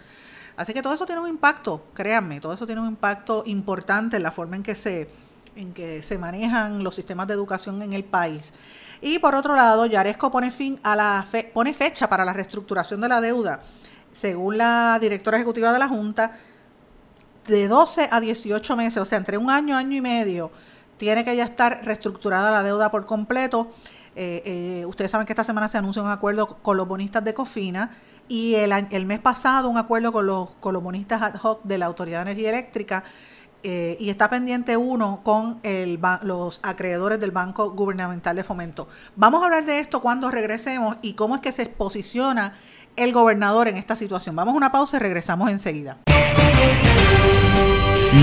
[0.57, 4.23] Así que todo eso tiene un impacto, créanme, todo eso tiene un impacto importante en
[4.23, 5.09] la forma en que se,
[5.57, 8.53] en que se manejan los sistemas de educación en el país.
[9.01, 13.09] Y por otro lado, Yaresco pone fin a la pone fecha para la reestructuración de
[13.09, 13.61] la deuda.
[14.11, 16.37] Según la directora ejecutiva de la Junta,
[17.45, 20.51] de 12 a 18 meses, o sea, entre un año, año y medio,
[20.97, 23.71] tiene que ya estar reestructurada la deuda por completo.
[24.15, 27.33] Eh, eh, ustedes saben que esta semana se anunció un acuerdo con los bonistas de
[27.33, 27.91] Cofina
[28.27, 31.77] y el, el mes pasado un acuerdo con los, con los bonistas ad hoc de
[31.77, 33.03] la Autoridad de Energía Eléctrica
[33.63, 35.59] eh, y está pendiente uno con
[36.23, 38.87] los acreedores del Banco Gubernamental de Fomento.
[39.15, 42.57] Vamos a hablar de esto cuando regresemos y cómo es que se posiciona
[42.95, 44.35] el gobernador en esta situación.
[44.35, 45.97] Vamos a una pausa y regresamos enseguida.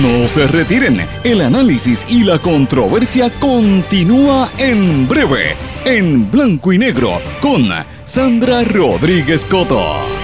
[0.02, 7.20] No se retiren, el análisis y la controversia continúa en breve, en blanco y negro,
[7.40, 7.68] con
[8.04, 10.23] Sandra Rodríguez Coto.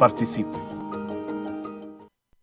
[0.00, 0.56] Participe.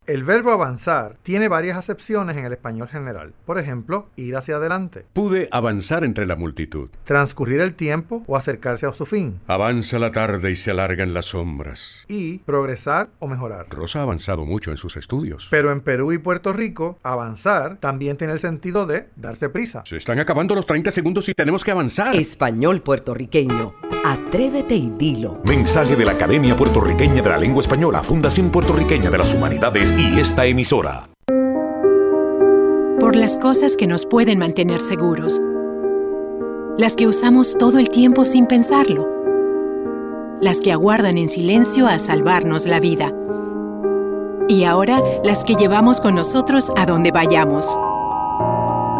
[0.05, 3.33] El verbo avanzar tiene varias acepciones en el español general.
[3.47, 5.05] Por ejemplo, ir hacia adelante.
[5.11, 6.89] Pude avanzar entre la multitud.
[7.03, 9.41] Transcurrir el tiempo o acercarse a su fin.
[9.47, 12.05] Avanza la tarde y se alargan las sombras.
[12.07, 13.65] Y progresar o mejorar.
[13.71, 15.47] Rosa ha avanzado mucho en sus estudios.
[15.49, 19.81] Pero en Perú y Puerto Rico, avanzar también tiene el sentido de darse prisa.
[19.83, 22.15] Se están acabando los 30 segundos y tenemos que avanzar.
[22.15, 23.96] Español puertorriqueño.
[24.07, 25.41] Atrévete y dilo.
[25.43, 30.17] Mensaje de la Academia Puertorriqueña de la Lengua Española, Fundación Puertorriqueña de las Humanidades y
[30.17, 31.09] esta emisora.
[33.01, 35.41] Por las cosas que nos pueden mantener seguros.
[36.77, 39.09] Las que usamos todo el tiempo sin pensarlo.
[40.39, 43.11] Las que aguardan en silencio a salvarnos la vida.
[44.47, 47.77] Y ahora las que llevamos con nosotros a donde vayamos.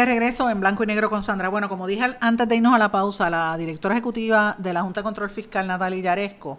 [0.00, 1.50] De regreso en blanco y negro con Sandra.
[1.50, 5.00] Bueno, como dije antes de irnos a la pausa, la directora ejecutiva de la Junta
[5.00, 6.58] de Control Fiscal, Natalia Yaresco,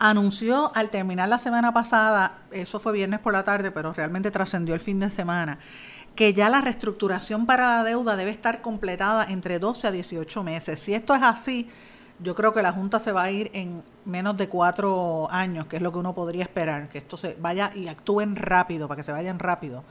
[0.00, 4.74] anunció al terminar la semana pasada, eso fue viernes por la tarde, pero realmente trascendió
[4.74, 5.60] el fin de semana,
[6.16, 10.82] que ya la reestructuración para la deuda debe estar completada entre 12 a 18 meses.
[10.82, 11.68] Si esto es así,
[12.18, 15.76] yo creo que la Junta se va a ir en menos de cuatro años, que
[15.76, 19.04] es lo que uno podría esperar, que esto se vaya y actúen rápido, para que
[19.04, 19.84] se vayan rápido.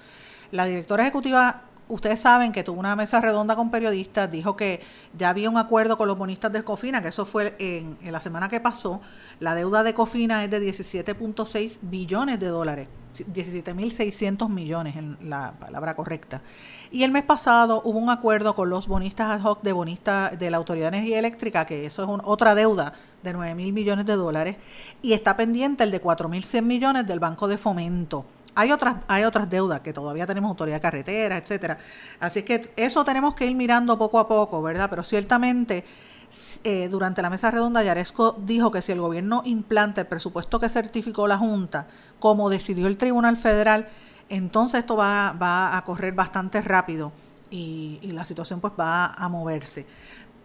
[0.52, 4.82] La directora ejecutiva ustedes saben que tuvo una mesa redonda con periodistas, dijo que
[5.18, 8.48] ya había un acuerdo con los bonistas de Cofina, que eso fue en, la semana
[8.48, 9.02] que pasó.
[9.40, 15.96] La deuda de Cofina es de 17.6 billones de dólares, 17.600 millones en la palabra
[15.96, 16.42] correcta.
[16.92, 20.52] Y el mes pasado hubo un acuerdo con los bonistas ad hoc de bonistas de
[20.52, 24.06] la Autoridad de Energía Eléctrica, que eso es un, otra deuda de 9 mil millones
[24.06, 24.56] de dólares,
[25.02, 28.26] y está pendiente el de 4.100 millones del Banco de Fomento.
[28.56, 31.78] Hay otras, hay otras deudas que todavía tenemos autoridad de carretera, etcétera.
[32.20, 34.90] Así es que eso tenemos que ir mirando poco a poco, ¿verdad?
[34.90, 35.86] Pero ciertamente,
[36.64, 40.70] eh, durante la mesa redonda, Yaresco dijo que si el gobierno implanta el presupuesto que
[40.70, 41.88] certificó la Junta,
[42.20, 43.88] como decidió el Tribunal Federal,
[44.30, 47.12] entonces esto va, va a correr bastante rápido
[47.50, 49.86] y, y la situación pues va a moverse.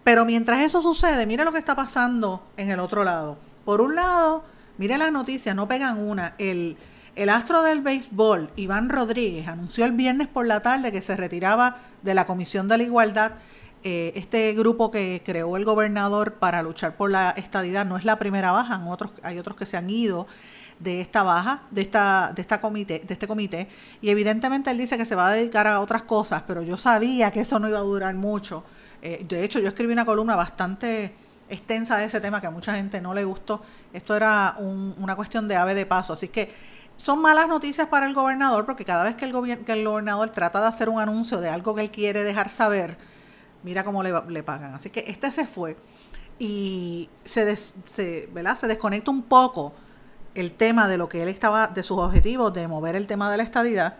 [0.04, 3.38] Pero mientras eso sucede, mire lo que está pasando en el otro lado.
[3.64, 4.44] Por un lado,
[4.76, 6.34] mire las noticias, no pegan una.
[6.38, 6.76] El,
[7.16, 11.78] el astro del béisbol, Iván Rodríguez, anunció el viernes por la tarde que se retiraba
[12.02, 13.32] de la Comisión de la Igualdad.
[13.84, 18.18] Eh, este grupo que creó el gobernador para luchar por la estadidad no es la
[18.18, 18.82] primera baja,
[19.22, 20.26] hay otros que se han ido
[20.80, 23.68] de esta baja, de esta, de comité, de este comité,
[24.00, 27.30] y evidentemente él dice que se va a dedicar a otras cosas, pero yo sabía
[27.30, 28.64] que eso no iba a durar mucho.
[29.02, 31.14] Eh, de hecho, yo escribí una columna bastante
[31.48, 33.62] extensa de ese tema que a mucha gente no le gustó.
[33.92, 38.06] Esto era un, una cuestión de ave de paso, así que son malas noticias para
[38.06, 41.40] el gobernador porque cada vez que el, que el gobernador trata de hacer un anuncio
[41.40, 42.96] de algo que él quiere dejar saber,
[43.62, 44.74] mira cómo le, le pagan.
[44.74, 45.76] Así que este se fue
[46.38, 48.56] y se, des, se, ¿verdad?
[48.56, 49.72] se desconecta un poco
[50.34, 53.36] el tema de lo que él estaba, de sus objetivos, de mover el tema de
[53.36, 53.96] la estadidad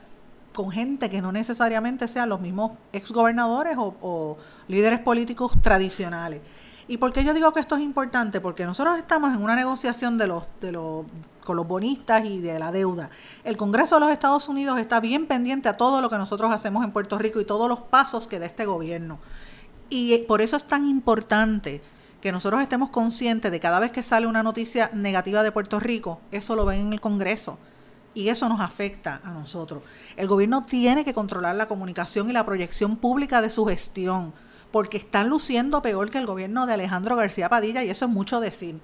[0.53, 4.39] con gente que no necesariamente sean los mismos exgobernadores o, o
[4.69, 6.41] líderes políticos tradicionales.
[6.87, 8.41] ¿Y por qué yo digo que esto es importante?
[8.41, 11.07] Porque nosotros estamos en una negociación de los, de los,
[11.45, 13.11] con los bonistas y de la deuda.
[13.43, 16.85] El Congreso de los Estados Unidos está bien pendiente a todo lo que nosotros hacemos
[16.85, 19.19] en Puerto Rico y todos los pasos que da este gobierno.
[19.89, 21.83] Y por eso es tan importante
[22.21, 26.21] que nosotros estemos conscientes de cada vez que sale una noticia negativa de Puerto Rico,
[26.33, 27.59] eso lo ven en el Congreso
[28.15, 29.83] y eso nos afecta a nosotros.
[30.17, 34.33] El gobierno tiene que controlar la comunicación y la proyección pública de su gestión,
[34.75, 38.41] porque están luciendo peor que el gobierno de Alejandro García Padilla y eso es mucho
[38.41, 38.81] decir.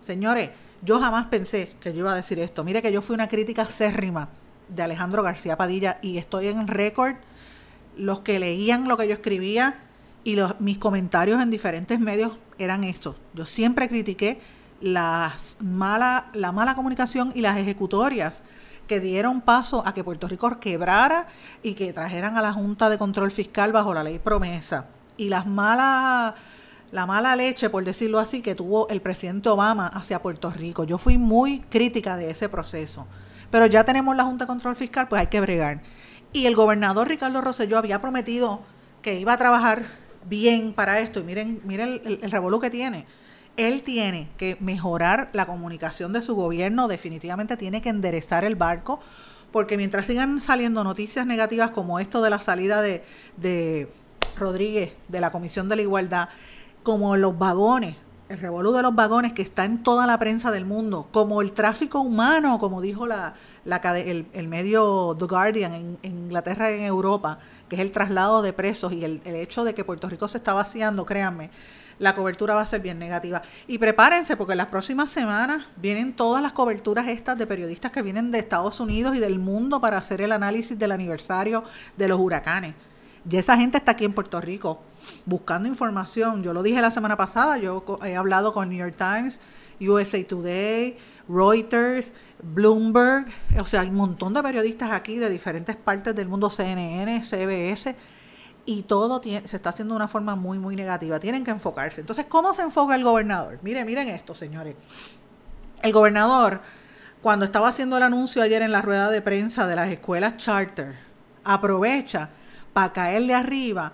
[0.00, 0.50] Señores,
[0.82, 2.64] yo jamás pensé que yo iba a decir esto.
[2.64, 4.28] Mire que yo fui una crítica acérrima
[4.68, 7.14] de Alejandro García Padilla y estoy en récord.
[7.96, 9.78] Los que leían lo que yo escribía
[10.24, 13.14] y mis comentarios en diferentes medios eran estos.
[13.32, 14.40] Yo siempre critiqué
[14.80, 18.42] las mala, la mala comunicación y las ejecutorias
[18.88, 21.28] que dieron paso a que Puerto Rico quebrara
[21.62, 24.88] y que trajeran a la Junta de Control Fiscal bajo la ley promesa.
[25.16, 26.34] Y las malas,
[26.92, 30.84] la mala leche, por decirlo así, que tuvo el presidente Obama hacia Puerto Rico.
[30.84, 33.06] Yo fui muy crítica de ese proceso.
[33.50, 35.82] Pero ya tenemos la Junta de Control Fiscal, pues hay que bregar.
[36.32, 38.60] Y el gobernador Ricardo Rosselló había prometido
[39.02, 39.84] que iba a trabajar
[40.28, 41.20] bien para esto.
[41.20, 43.06] Y miren, miren el, el que tiene.
[43.56, 49.00] Él tiene que mejorar la comunicación de su gobierno, definitivamente tiene que enderezar el barco,
[49.50, 53.92] porque mientras sigan saliendo noticias negativas como esto de la salida de
[54.38, 56.28] Rodríguez de la Comisión de la Igualdad,
[56.82, 57.96] como los vagones,
[58.28, 61.52] el revolú de los vagones que está en toda la prensa del mundo, como el
[61.52, 66.74] tráfico humano, como dijo la, la el, el, medio The Guardian en, en, Inglaterra y
[66.74, 70.08] en Europa, que es el traslado de presos y el, el hecho de que Puerto
[70.08, 71.50] Rico se está vaciando, créanme,
[72.00, 73.42] la cobertura va a ser bien negativa.
[73.68, 78.02] Y prepárense porque en las próximas semanas vienen todas las coberturas estas de periodistas que
[78.02, 81.62] vienen de Estados Unidos y del mundo para hacer el análisis del aniversario
[81.96, 82.74] de los huracanes.
[83.28, 84.80] Y esa gente está aquí en Puerto Rico
[85.26, 86.42] buscando información.
[86.42, 89.40] Yo lo dije la semana pasada, yo he hablado con New York Times,
[89.80, 90.96] USA Today,
[91.28, 92.12] Reuters,
[92.42, 93.26] Bloomberg,
[93.58, 97.94] o sea, hay un montón de periodistas aquí de diferentes partes del mundo, CNN, CBS,
[98.66, 101.18] y todo se está haciendo de una forma muy, muy negativa.
[101.18, 102.00] Tienen que enfocarse.
[102.00, 103.58] Entonces, ¿cómo se enfoca el gobernador?
[103.62, 104.76] Miren, miren esto, señores.
[105.82, 106.60] El gobernador,
[107.22, 110.96] cuando estaba haciendo el anuncio ayer en la rueda de prensa de las escuelas charter,
[111.42, 112.30] aprovecha
[112.72, 113.92] para caerle arriba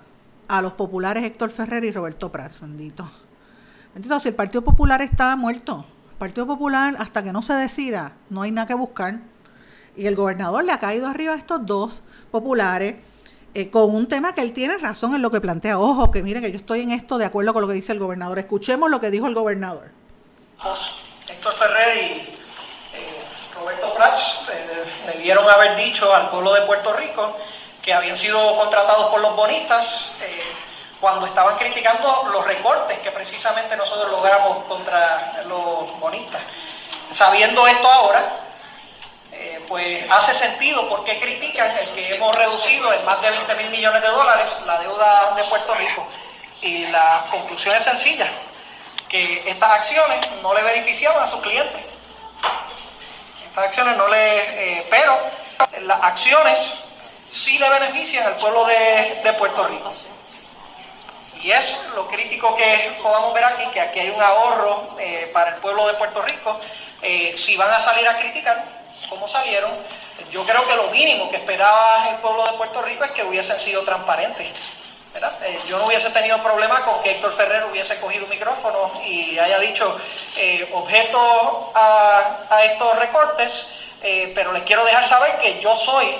[0.48, 3.08] a los populares Héctor Ferrer y Roberto Prats, bendito.
[3.94, 8.12] Bendito, si el Partido Popular está muerto, el Partido Popular, hasta que no se decida,
[8.30, 9.20] no hay nada que buscar.
[9.96, 12.96] Y el gobernador le ha caído arriba a estos dos populares
[13.54, 15.78] eh, con un tema que él tiene razón en lo que plantea.
[15.78, 17.98] Ojo, que miren que yo estoy en esto de acuerdo con lo que dice el
[17.98, 18.38] gobernador.
[18.38, 19.90] Escuchemos lo que dijo el gobernador.
[21.26, 22.36] Héctor Ferrer y eh,
[23.58, 27.34] Roberto Prats eh, debieron haber dicho al pueblo de Puerto Rico
[27.86, 30.10] que habían sido contratados por los bonistas
[31.00, 36.42] cuando estaban criticando los recortes que precisamente nosotros logramos contra los bonistas.
[37.12, 38.40] Sabiendo esto ahora,
[39.30, 43.70] eh, pues hace sentido porque critican el que hemos reducido en más de 20 mil
[43.70, 46.08] millones de dólares la deuda de Puerto Rico.
[46.62, 48.26] Y la conclusión es sencilla,
[49.08, 51.80] que estas acciones no le beneficiaban a sus clientes.
[53.44, 54.78] Estas acciones no le...
[54.78, 55.16] Eh, pero
[55.82, 56.74] las acciones
[57.28, 59.92] sí le benefician al pueblo de, de Puerto Rico.
[61.42, 65.50] Y es lo crítico que podamos ver aquí, que aquí hay un ahorro eh, para
[65.50, 66.58] el pueblo de Puerto Rico.
[67.02, 68.64] Eh, si van a salir a criticar,
[69.08, 69.70] como salieron,
[70.30, 73.60] yo creo que lo mínimo que esperaba el pueblo de Puerto Rico es que hubiesen
[73.60, 74.46] sido transparentes.
[74.46, 79.38] Eh, yo no hubiese tenido problema con que Héctor Ferrer hubiese cogido un micrófono y
[79.38, 79.96] haya dicho
[80.72, 83.66] objeto a, a, estos recortes,
[84.34, 86.12] pero les quiero dejar saber que yo soy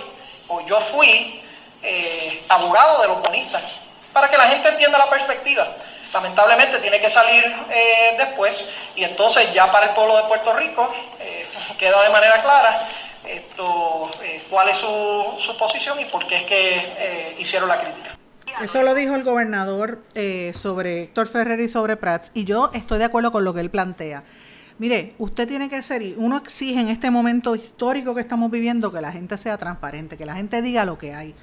[0.49, 1.43] o yo fui
[2.49, 3.63] abogado de los bonistas,
[4.13, 5.69] para que la gente entienda la perspectiva
[6.13, 10.91] lamentablemente tiene que salir eh, después y entonces ya para el pueblo de Puerto Rico
[11.21, 11.47] eh,
[11.79, 12.89] queda de manera clara
[13.25, 18.17] esto, eh, cuál es su, su, posición y por qué es que hicieron la crítica.
[18.63, 19.99] Eso lo dijo el gobernador
[20.55, 23.71] sobre Héctor Ferrer y sobre Prats y yo estoy de acuerdo con lo que él
[23.71, 24.23] plantea.
[24.79, 29.01] Mire, usted tiene que ser, uno exige en este momento histórico que estamos viviendo que
[29.01, 31.35] la gente sea transparente, que la gente diga lo que hay.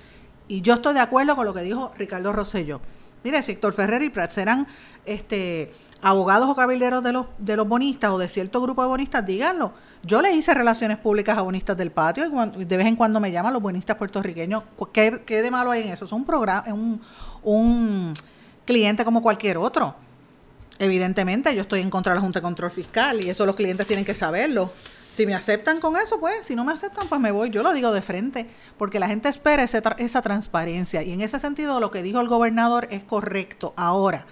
[0.48, 2.80] Y yo estoy de acuerdo con lo que dijo Ricardo Rosselló.
[3.24, 4.68] Mire, Sector Ferrer y Prats eran
[5.06, 5.72] este,
[6.02, 9.74] abogados o cabilderos de los, de los bonistas o de cierto grupo de bonistas, díganlo.
[10.04, 12.26] Yo le hice relaciones públicas a bonistas del patio
[12.58, 14.64] y de vez en cuando me llaman los bonistas puertorriqueños.
[14.92, 16.06] ¿Qué, qué de malo hay en eso?
[16.06, 17.02] Es un programa, un,
[17.42, 18.14] un
[18.66, 19.96] cliente como cualquier otro.
[20.84, 23.88] Evidentemente, yo estoy en contra de la Junta de Control Fiscal y eso los clientes
[23.88, 24.72] tienen que saberlo.
[25.16, 27.52] Si me aceptan con eso, pues, si no me aceptan, pues me voy.
[27.52, 31.04] Yo lo digo de frente, porque la gente espera esa transparencia.
[31.04, 33.74] Y en ese sentido, lo que dijo el gobernador es correcto.
[33.78, 34.26] Ahora,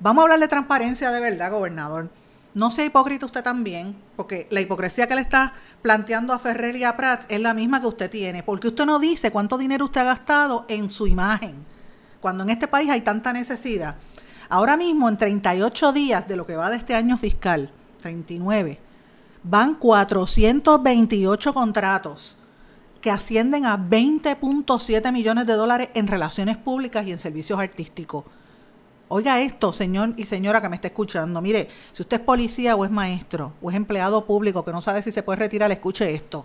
[0.00, 2.08] Vamos a hablar de transparencia de verdad, gobernador.
[2.54, 6.84] No sea hipócrita usted también, porque la hipocresía que le está planteando a Ferrer y
[6.84, 10.02] a Prats es la misma que usted tiene, porque usted no dice cuánto dinero usted
[10.02, 11.64] ha gastado en su imagen,
[12.20, 13.96] cuando en este país hay tanta necesidad.
[14.50, 17.70] Ahora mismo, en 38 días de lo que va de este año fiscal,
[18.00, 18.78] 39,
[19.42, 22.38] van 428 contratos
[23.00, 28.24] que ascienden a 20.7 millones de dólares en relaciones públicas y en servicios artísticos.
[29.08, 31.40] Oiga esto, señor y señora que me está escuchando.
[31.40, 35.02] Mire, si usted es policía o es maestro o es empleado público que no sabe
[35.02, 36.44] si se puede retirar, escuche esto.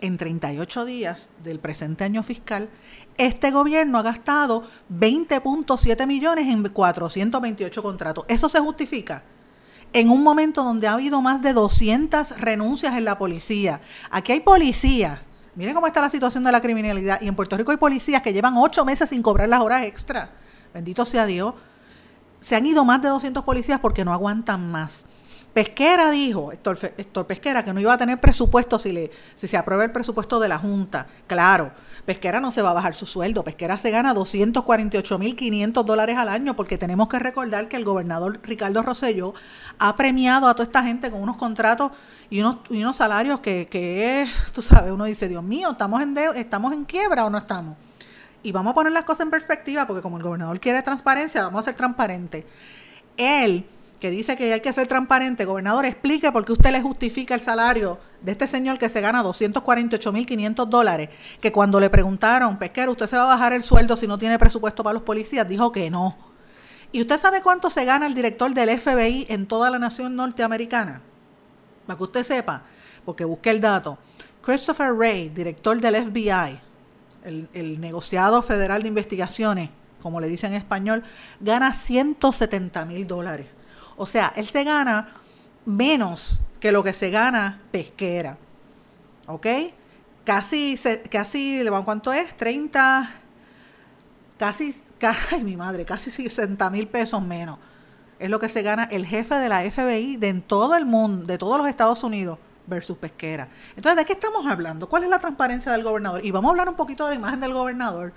[0.00, 2.68] En 38 días del presente año fiscal,
[3.16, 8.24] este gobierno ha gastado 20.7 millones en 428 contratos.
[8.28, 9.22] ¿Eso se justifica?
[9.92, 13.80] En un momento donde ha habido más de 200 renuncias en la policía.
[14.10, 15.20] Aquí hay policías.
[15.54, 17.20] Miren cómo está la situación de la criminalidad.
[17.22, 20.32] Y en Puerto Rico hay policías que llevan ocho meses sin cobrar las horas extra.
[20.74, 21.54] Bendito sea Dios
[22.44, 25.06] se han ido más de 200 policías porque no aguantan más.
[25.54, 26.76] Pesquera dijo, Héctor,
[27.28, 30.48] Pesquera, que no iba a tener presupuesto si, le, si se aprueba el presupuesto de
[30.48, 31.06] la Junta.
[31.28, 31.70] Claro,
[32.04, 33.44] Pesquera no se va a bajar su sueldo.
[33.44, 38.82] Pesquera se gana 248.500 dólares al año porque tenemos que recordar que el gobernador Ricardo
[38.82, 39.32] Rosselló
[39.78, 41.92] ha premiado a toda esta gente con unos contratos
[42.30, 46.84] y unos, salarios que, que tú sabes, uno dice, Dios mío, ¿estamos en, ¿estamos en
[46.84, 47.76] quiebra o no estamos?
[48.42, 51.62] y vamos a poner las cosas en perspectiva, porque como el gobernador quiere transparencia, vamos
[51.62, 52.44] a ser transparentes.
[53.16, 53.66] Él,
[54.04, 57.40] que dice que hay que ser transparente, gobernador, explique por qué usted le justifica el
[57.40, 61.08] salario de este señor que se gana 248.500 dólares,
[61.40, 64.38] que cuando le preguntaron, pesquero, ¿usted se va a bajar el sueldo si no tiene
[64.38, 65.48] presupuesto para los policías?
[65.48, 66.18] Dijo que no.
[66.92, 71.00] ¿Y usted sabe cuánto se gana el director del FBI en toda la nación norteamericana?
[71.86, 72.60] Para que usted sepa,
[73.06, 73.96] porque busqué el dato.
[74.42, 76.60] Christopher Wray, director del FBI,
[77.54, 79.70] el, negociado federal de investigaciones,
[80.02, 81.04] como le dicen en español,
[81.40, 83.46] gana 170 mil dólares.
[83.96, 85.08] O sea, él se gana
[85.64, 88.36] menos que lo que se gana pesquera.
[89.26, 89.46] ¿Ok?
[90.24, 90.78] Casi,
[91.10, 92.36] casi, ¿cuánto es?
[92.36, 93.10] 30,
[94.38, 97.58] casi, casi, mi madre, casi 60 mil pesos menos.
[98.18, 101.36] Es lo que se gana el jefe de la FBI de todo el mundo, de
[101.36, 103.48] todos los Estados Unidos versus pesquera.
[103.76, 104.88] Entonces, ¿de qué estamos hablando?
[104.88, 106.24] ¿Cuál es la transparencia del gobernador?
[106.24, 108.12] Y vamos a hablar un poquito de la imagen del gobernador.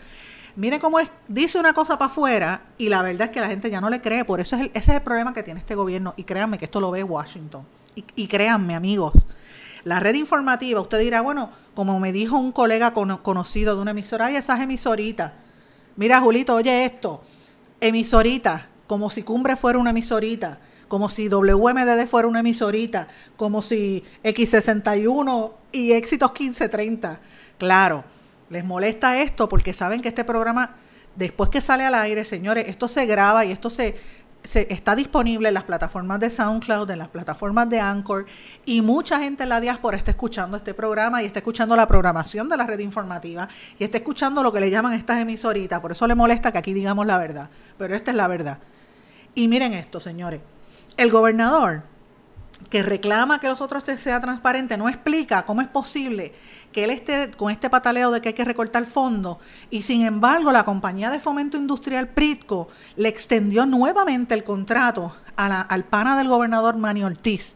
[0.58, 3.70] Mire cómo es, dice una cosa para afuera y la verdad es que la gente
[3.70, 4.26] ya no le cree.
[4.26, 6.16] Por eso es ese es el problema que tiene este gobierno.
[6.18, 7.64] Y créanme que esto lo ve Washington.
[8.16, 9.26] Y, créanme, amigos,
[9.84, 14.28] la red informativa, usted dirá, bueno, como me dijo un colega conocido de una emisora,
[14.28, 15.32] hay esas emisoritas.
[15.95, 17.24] Mira, Julito, oye esto.
[17.80, 24.05] Emisorita, como si Cumbre fuera una emisorita como si WMDD fuera una emisorita, como si
[24.24, 27.20] X61 y Éxitos 1530.
[27.58, 28.05] Claro,
[28.50, 30.76] les molesta esto porque saben que este programa,
[31.16, 33.95] después que sale al aire, señores, esto se graba y esto se,
[34.43, 38.26] está disponible en las plataformas de SoundCloud, en las plataformas de Anchor,
[38.66, 42.48] y mucha gente en la diáspora está escuchando este programa y está escuchando la programación
[42.48, 45.80] de la red informativa y está escuchando lo que le llaman estas emisoritas.
[45.80, 48.60] Por eso le molesta que aquí digamos la verdad, pero esta es la verdad.
[49.36, 50.41] Y miren esto, señores
[50.98, 51.84] el gobernador
[52.72, 56.34] que reclama que los otros sea transparente no explica cómo es posible
[56.72, 59.38] que él esté con este pataleo de que hay que recortar fondos
[59.70, 65.84] y sin embargo la compañía de fomento industrial Pritco le extendió nuevamente el contrato al
[65.86, 67.55] pana del gobernador Manny Ortiz,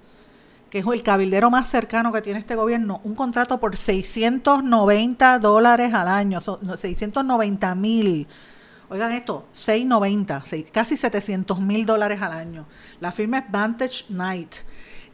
[0.70, 5.94] que es el cabildero más cercano que tiene este gobierno, un contrato por 690 dólares
[5.94, 8.28] al año, 690 mil
[8.92, 10.44] Oigan esto, 690,
[10.74, 12.66] casi 700 mil dólares al año.
[13.00, 14.54] La firma es Vantage Night.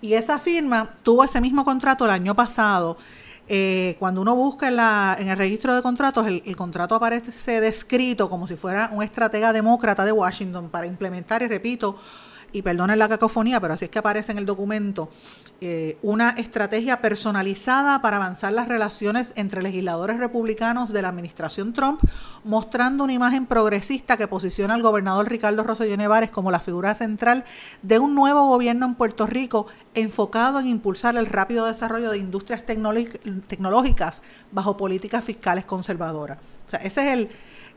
[0.02, 2.98] Y esa firma tuvo ese mismo contrato el año pasado.
[3.50, 7.62] Eh, cuando uno busca en, la, en, el registro de contratos, el, el, contrato aparece
[7.62, 11.98] descrito como si fuera un estratega demócrata de Washington para implementar, y repito,
[12.52, 15.10] y perdonen la cacofonía, pero así es que aparece en el documento,
[15.60, 22.00] eh, una estrategia personalizada para avanzar las relaciones entre legisladores republicanos de la administración Trump,
[22.44, 27.44] mostrando una imagen progresista que posiciona al gobernador Ricardo Rosselló Nevares como la figura central
[27.82, 32.64] de un nuevo gobierno en Puerto Rico enfocado en impulsar el rápido desarrollo de industrias
[32.66, 34.22] tecnológicas
[34.52, 36.38] bajo políticas fiscales conservadoras.
[36.68, 37.30] O sea, esa es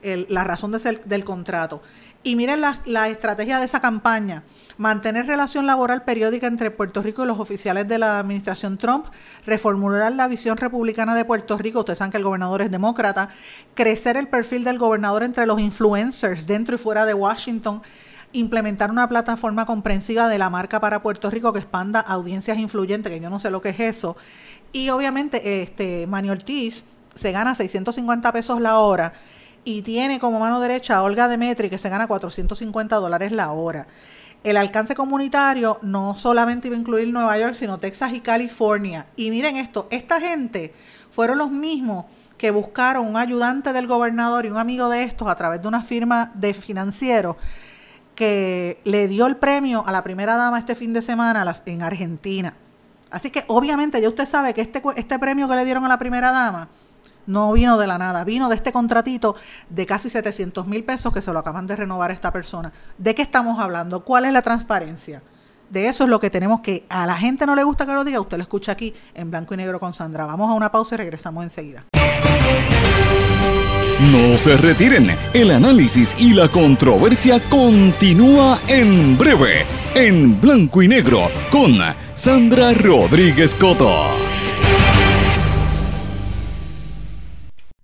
[0.03, 1.83] el, la razón de ser del contrato.
[2.23, 4.43] Y miren la, estrategia de esa campaña,
[4.77, 9.07] mantener relación laboral periódica entre Puerto Rico y los oficiales de la administración Trump,
[9.47, 13.31] reformular la visión republicana de Puerto Rico, ustedes saben que el gobernador es demócrata,
[13.75, 17.81] crecer el perfil del gobernador entre los influencers dentro y fuera de Washington,
[18.33, 23.21] implementar una plataforma comprensiva de la marca para Puerto Rico que expanda audiencias influyentes, que
[23.21, 24.19] yo no sé lo que es eso,
[24.73, 29.15] y obviamente este Manny Ortiz se gana 650 pesos la hora,
[29.77, 33.87] y tiene como mano derecha a Olga Demetri, que se gana 450 dólares la hora.
[34.43, 39.07] El alcance comunitario no solamente iba a incluir Nueva York, sino Texas y California.
[39.17, 40.75] Y miren esto, esta gente
[41.11, 42.07] fueron los mismos
[42.37, 45.83] que buscaron un ayudante del gobernador y un amigo de estos a través de una
[45.83, 47.37] firma de financieros
[48.15, 52.55] que le dio el premio a la primera dama este fin de semana en Argentina.
[53.11, 55.99] Así que obviamente ya usted sabe que este, este premio que le dieron a la
[55.99, 56.69] primera dama
[57.31, 59.37] no vino de la nada, vino de este contratito
[59.69, 62.73] de casi 700 mil pesos que se lo acaban de renovar a esta persona.
[62.99, 64.05] ¿De qué estamos hablando?
[64.05, 65.23] ¿Cuál es la transparencia?
[65.71, 68.03] De eso es lo que tenemos que, a la gente no le gusta que lo
[68.03, 70.27] diga, usted lo escucha aquí en blanco y negro con Sandra.
[70.27, 71.85] Vamos a una pausa y regresamos enseguida.
[74.01, 81.31] No se retiren, el análisis y la controversia continúa en breve, en blanco y negro,
[81.51, 81.79] con
[82.15, 84.30] Sandra Rodríguez Coto.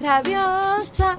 [0.00, 1.18] Rabiosa,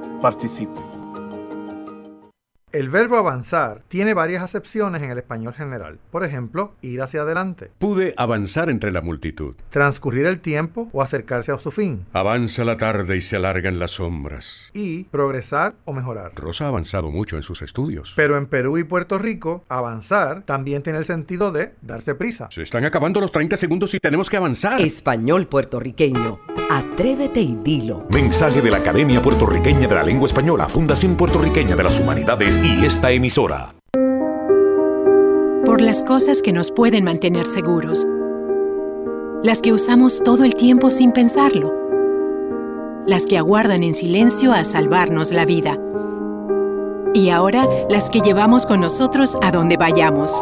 [0.21, 0.79] Participe.
[2.71, 5.99] El verbo avanzar tiene varias acepciones en el español general.
[6.09, 7.71] Por ejemplo, ir hacia adelante.
[7.79, 9.55] Pude avanzar entre la multitud.
[9.71, 12.05] Transcurrir el tiempo o acercarse a su fin.
[12.13, 14.69] Avanza la tarde y se alargan las sombras.
[14.73, 16.31] Y progresar o mejorar.
[16.35, 18.13] Rosa ha avanzado mucho en sus estudios.
[18.15, 22.47] Pero en Perú y Puerto Rico, avanzar también tiene el sentido de darse prisa.
[22.51, 24.79] Se están acabando los 30 segundos y tenemos que avanzar.
[24.79, 26.60] Español puertorriqueño.
[26.73, 28.05] Atrévete y dilo.
[28.07, 32.85] Mensaje de la Academia Puertorriqueña de la Lengua Española, Fundación Puertorriqueña de las Humanidades y
[32.85, 33.75] esta emisora.
[35.65, 38.07] Por las cosas que nos pueden mantener seguros.
[39.43, 41.73] Las que usamos todo el tiempo sin pensarlo.
[43.05, 45.77] Las que aguardan en silencio a salvarnos la vida.
[47.13, 50.41] Y ahora las que llevamos con nosotros a donde vayamos.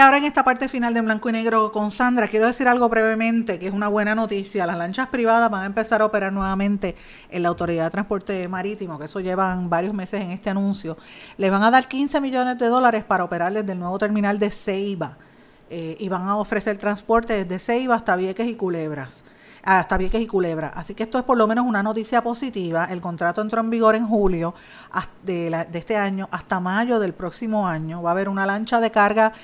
[0.00, 3.58] Ahora en esta parte final de Blanco y Negro con Sandra, quiero decir algo brevemente,
[3.58, 4.64] que es una buena noticia.
[4.64, 6.96] Las lanchas privadas van a empezar a operar nuevamente
[7.28, 10.96] en la Autoridad de Transporte Marítimo, que eso llevan varios meses en este anuncio.
[11.36, 14.50] Les van a dar 15 millones de dólares para operar desde el nuevo terminal de
[14.50, 15.18] Ceiba.
[15.68, 19.24] Eh, y van a ofrecer transporte desde Ceiba hasta Vieques y Culebras.
[19.62, 20.68] Hasta Vieques y Culebra.
[20.74, 22.86] Así que esto es por lo menos una noticia positiva.
[22.86, 24.54] El contrato entró en vigor en julio
[25.22, 28.02] de este año hasta mayo del próximo año.
[28.02, 29.34] Va a haber una lancha de carga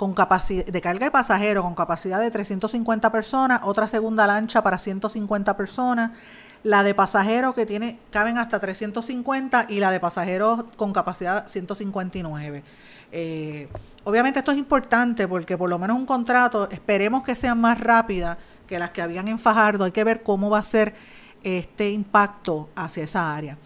[0.00, 5.54] con de carga de pasajeros con capacidad de 350 personas, otra segunda lancha para 150
[5.58, 6.12] personas.
[6.62, 12.62] la de pasajeros que tiene caben hasta 350 y la de pasajeros con capacidad 159.
[13.12, 13.68] Eh,
[14.04, 18.38] obviamente esto es importante porque por lo menos un contrato esperemos que sea más rápida
[18.66, 19.84] que las que habían en Fajardo.
[19.84, 20.94] Hay que ver cómo va a ser
[21.42, 23.58] este impacto hacia esa área.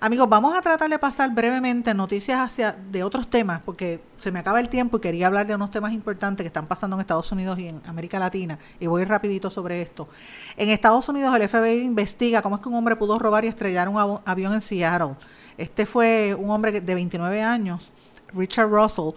[0.00, 4.38] Amigos, vamos a tratar de pasar brevemente noticias hacia de otros temas, porque se me
[4.38, 7.32] acaba el tiempo y quería hablar de unos temas importantes que están pasando en Estados
[7.32, 10.08] Unidos y en América Latina, y voy rapidito sobre esto.
[10.56, 13.88] En Estados Unidos el FBI investiga cómo es que un hombre pudo robar y estrellar
[13.88, 15.16] un avión en Seattle.
[15.56, 17.92] Este fue un hombre de 29 años,
[18.32, 19.14] Richard Russell,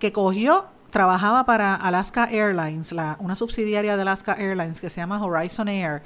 [0.00, 5.24] que cogió trabajaba para Alaska Airlines, la, una subsidiaria de Alaska Airlines que se llama
[5.24, 6.02] Horizon Air,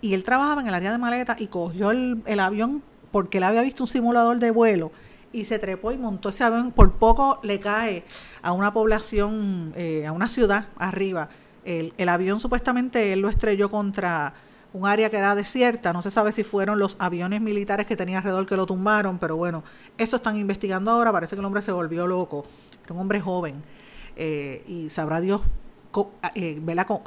[0.00, 3.44] y él trabajaba en el área de maleta y cogió el, el avión porque él
[3.44, 4.90] había visto un simulador de vuelo
[5.30, 8.02] y se trepó y montó ese avión, por poco le cae
[8.42, 11.28] a una población, eh, a una ciudad arriba.
[11.64, 14.34] El, el, avión supuestamente él lo estrelló contra
[14.72, 18.18] un área que era desierta, no se sabe si fueron los aviones militares que tenía
[18.18, 19.62] alrededor que lo tumbaron, pero bueno,
[19.96, 22.44] eso están investigando ahora, parece que el hombre se volvió loco,
[22.84, 23.62] era un hombre joven.
[24.16, 25.40] Eh, y sabrá Dios
[26.34, 26.60] eh,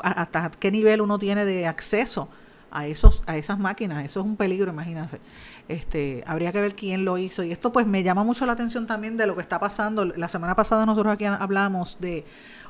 [0.04, 2.30] hasta qué nivel uno tiene de acceso
[2.72, 5.20] a esos a esas máquinas eso es un peligro imagínate.
[5.68, 7.44] Este habría que ver quién lo hizo.
[7.44, 10.06] Y esto pues me llama mucho la atención también de lo que está pasando.
[10.06, 12.26] La semana pasada nosotros aquí hablamos de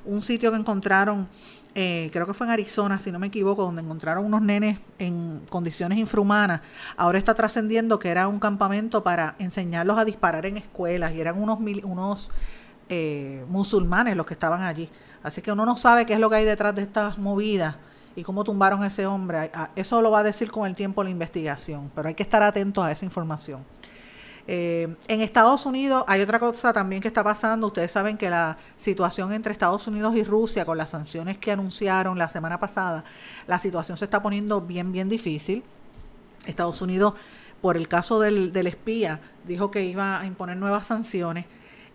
[0.06, 1.28] un sitio que encontraron
[1.80, 5.41] eh, creo que fue en Arizona si no me equivoco donde encontraron unos nenes en
[5.48, 6.62] condiciones infrahumanas.
[6.95, 11.39] Ahora está trascendiendo que era un campamento para enseñarlos a disparar en escuelas y eran
[11.39, 12.32] unos unos
[12.89, 14.89] eh, musulmanes los que estaban allí.
[15.22, 17.76] Así que uno no sabe qué es lo que hay detrás de estas movidas
[18.18, 19.51] y cómo tumbaron a ese hombre.
[19.76, 22.84] Eso lo va a decir con el tiempo la investigación, pero hay que estar atentos
[22.84, 23.63] a esa información.
[24.47, 27.68] Eh, en Estados Unidos hay otra cosa también que está pasando.
[27.68, 32.18] Ustedes saben que la situación entre Estados Unidos y Rusia con las sanciones que anunciaron
[32.18, 33.03] la semana pasada,
[33.45, 35.63] la situación se está poniendo bien, bien difícil.
[36.47, 37.13] Estados Unidos,
[37.61, 41.45] por el caso del, del espía, dijo que iba a imponer nuevas sanciones.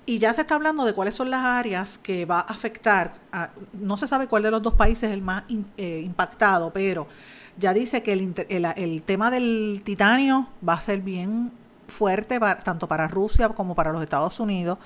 [0.05, 3.15] Y ya se está hablando de cuáles son las áreas que va a afectar.
[3.73, 5.45] no se sabe cuál de los dos países es el más
[5.77, 7.07] eh, impactado, pero
[7.57, 11.53] ya dice que el, tema del titanio va a ser bien
[11.87, 14.79] fuerte tanto para Rusia como para los Estados Unidos,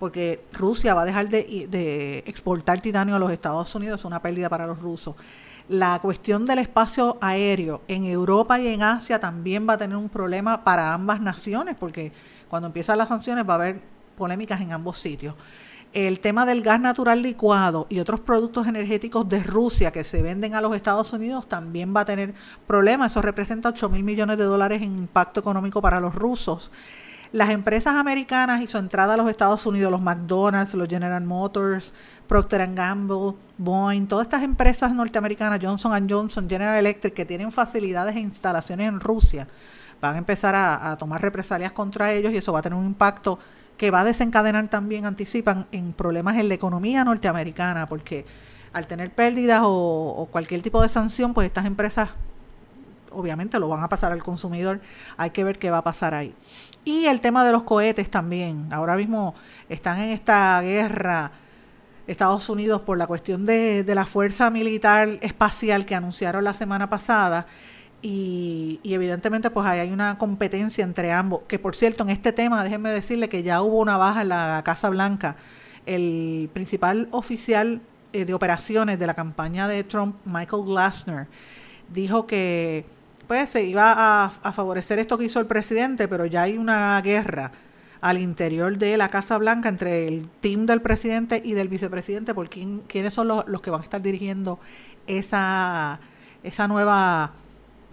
[0.00, 4.20] porque Rusia va a dejar de, de exportar titanio a los Estados Unidos, es una
[4.20, 5.14] pérdida para los rusos.
[5.68, 10.08] La cuestión del espacio aéreo en Europa y en Asia también va a tener un
[10.08, 12.12] problema para ambas naciones, porque
[12.48, 15.34] cuando empiezan las sanciones va a haber polémicas en ambos sitios.
[15.92, 20.56] El tema del gas natural licuado y otros productos energéticos de Rusia que se venden
[20.56, 22.34] a los Estados Unidos también va a tener
[22.66, 23.12] problemas.
[23.12, 26.72] Eso representa 8 mil millones de dólares en impacto económico para los rusos.
[27.30, 31.94] Las empresas americanas y su entrada a los Estados Unidos, los McDonald's, los General Motors,
[32.26, 38.20] Procter Gamble, Boeing, todas estas empresas norteamericanas, Johnson Johnson, General Electric, que tienen facilidades e
[38.20, 39.46] instalaciones en Rusia,
[40.00, 42.86] van a empezar a, a tomar represalias contra ellos y eso va a tener un
[42.86, 43.38] impacto
[43.76, 48.24] que va a desencadenar también, anticipan, en problemas en la economía norteamericana, porque
[48.72, 52.10] al tener pérdidas o, cualquier tipo de sanción, pues estas empresas
[53.10, 54.80] obviamente lo van a pasar al consumidor,
[55.16, 56.34] hay que ver qué va a pasar ahí.
[56.84, 59.34] Y el tema de los cohetes también, ahora mismo
[59.68, 61.30] están en esta guerra
[62.08, 66.90] Estados Unidos por la cuestión de, de la fuerza militar espacial que anunciaron la semana
[66.90, 67.46] pasada
[68.04, 72.62] y, evidentemente pues ahí hay una competencia entre ambos, que por cierto en este tema
[72.62, 75.36] déjenme decirle que ya hubo una baja en la Casa Blanca.
[75.86, 77.80] El principal oficial
[78.12, 81.28] eh, de operaciones de la campaña de Trump, Michael Glasner,
[81.88, 82.84] dijo que
[83.26, 87.00] pues se iba a, a, favorecer esto que hizo el presidente, pero ya hay una
[87.00, 87.52] guerra
[88.02, 92.50] al interior de la Casa Blanca entre el team del presidente y del vicepresidente por
[92.50, 94.58] quién, quiénes son los, los que van a estar dirigiendo
[95.06, 96.00] esa,
[96.42, 97.32] esa nueva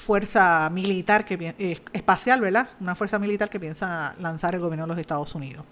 [0.02, 2.70] fuerza militar que eh, espacial, ¿verdad?
[2.80, 5.64] Una fuerza militar que piensa lanzar el gobierno de los Estados Unidos.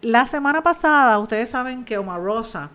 [0.00, 2.70] La semana pasada, ustedes saben que Omarosa,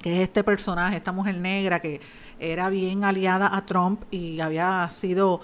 [0.00, 2.00] que es este personaje, esta mujer negra que
[2.38, 5.40] era bien aliada a Trump y había sido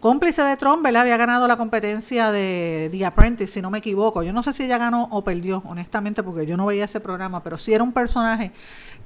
[0.00, 1.02] cómplice de Trump, ¿verdad?
[1.02, 4.22] Había ganado la competencia de The Apprentice, si no me equivoco.
[4.22, 7.42] Yo no sé si ella ganó o perdió, honestamente, porque yo no veía ese programa,
[7.42, 8.52] pero sí era un personaje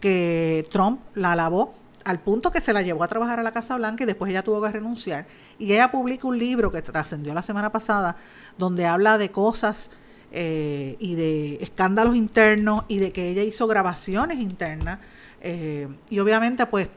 [0.01, 1.75] que Trump la alabó
[2.07, 4.45] al punto que se la llevó a trabajar a la Casa Blanca y después ella
[4.45, 5.27] tuvo que renunciar.
[5.59, 8.17] Y ella publica un libro que trascendió la semana pasada
[8.57, 9.91] donde habla de cosas
[10.31, 15.01] eh, y de escándalos internos y de que ella hizo grabaciones internas.
[15.41, 16.89] Eh, y obviamente pues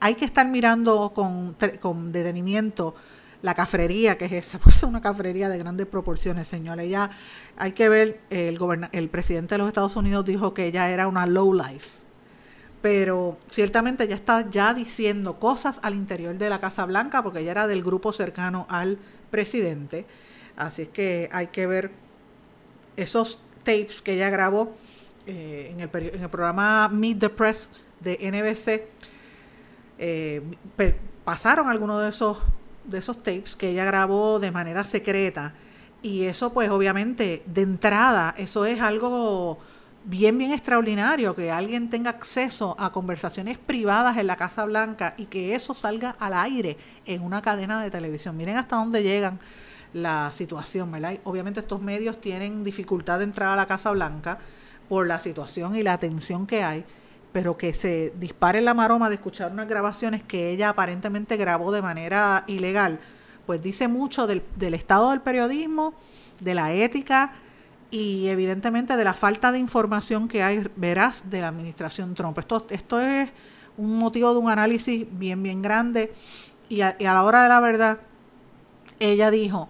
[0.00, 2.96] hay que estar mirando con, con detenimiento
[3.42, 6.82] la cafrería que es esa, pues una cafrería de grandes proporciones, señora.
[6.82, 7.12] Ella,
[7.56, 8.58] hay que ver, el,
[8.90, 12.01] el presidente de los Estados Unidos dijo que ella era una low life
[12.82, 17.52] pero ciertamente ella está ya diciendo cosas al interior de la Casa Blanca porque ella
[17.52, 18.98] era del grupo cercano al
[19.30, 20.04] presidente.
[20.56, 21.92] Así es que hay que ver
[22.96, 24.74] esos tapes que ella grabó
[25.28, 27.70] eh, en, el, en, el, programa Meet the Press
[28.00, 28.82] de NBC.
[29.98, 30.42] Eh,
[31.24, 32.38] pasaron algunos de esos,
[32.84, 35.54] de esos tapes que ella grabó de manera secreta.
[36.02, 39.60] Y eso pues obviamente de entrada, eso es algo
[40.04, 45.26] bien, bien extraordinario que alguien tenga acceso a conversaciones privadas en la Casa Blanca y
[45.26, 46.76] que eso salga al aire
[47.06, 48.36] en una cadena de televisión.
[48.36, 49.38] Miren hasta dónde llegan
[49.92, 51.18] la situación, ¿verdad?
[51.24, 54.38] Obviamente estos medios tienen dificultad de entrar a la Casa Blanca
[54.88, 56.84] por la situación y la atención que hay,
[57.32, 61.82] pero que se dispare la maroma de escuchar unas grabaciones que ella aparentemente grabó de
[61.82, 63.00] manera ilegal,
[63.46, 65.94] pues dice mucho del, del estado del periodismo,
[66.40, 67.34] de la ética,
[67.92, 72.38] y evidentemente de la falta de información que hay veraz de la administración Trump.
[72.38, 73.30] Esto, esto es
[73.76, 76.12] un motivo de un análisis bien, bien grande
[76.70, 77.98] y a, la hora de la verdad,
[78.98, 79.68] ella dijo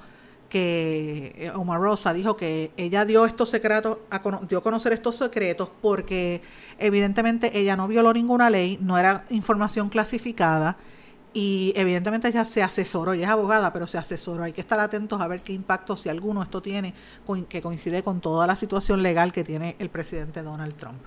[0.49, 5.17] que, eh, Omar Rosa dijo que ella dio estos secretos, a, dio a conocer estos
[5.17, 6.43] secretos porque
[6.79, 10.77] evidentemente ella no violó ninguna ley, no era información clasificada
[11.35, 14.45] y evidentemente ella se asesoró, ella es abogada, pero se asesoró.
[14.45, 16.95] Hay que estar atentos a ver qué impacto, si alguno, esto tiene,
[17.49, 21.01] que coincide con toda la situación legal que tiene el presidente Donald Trump.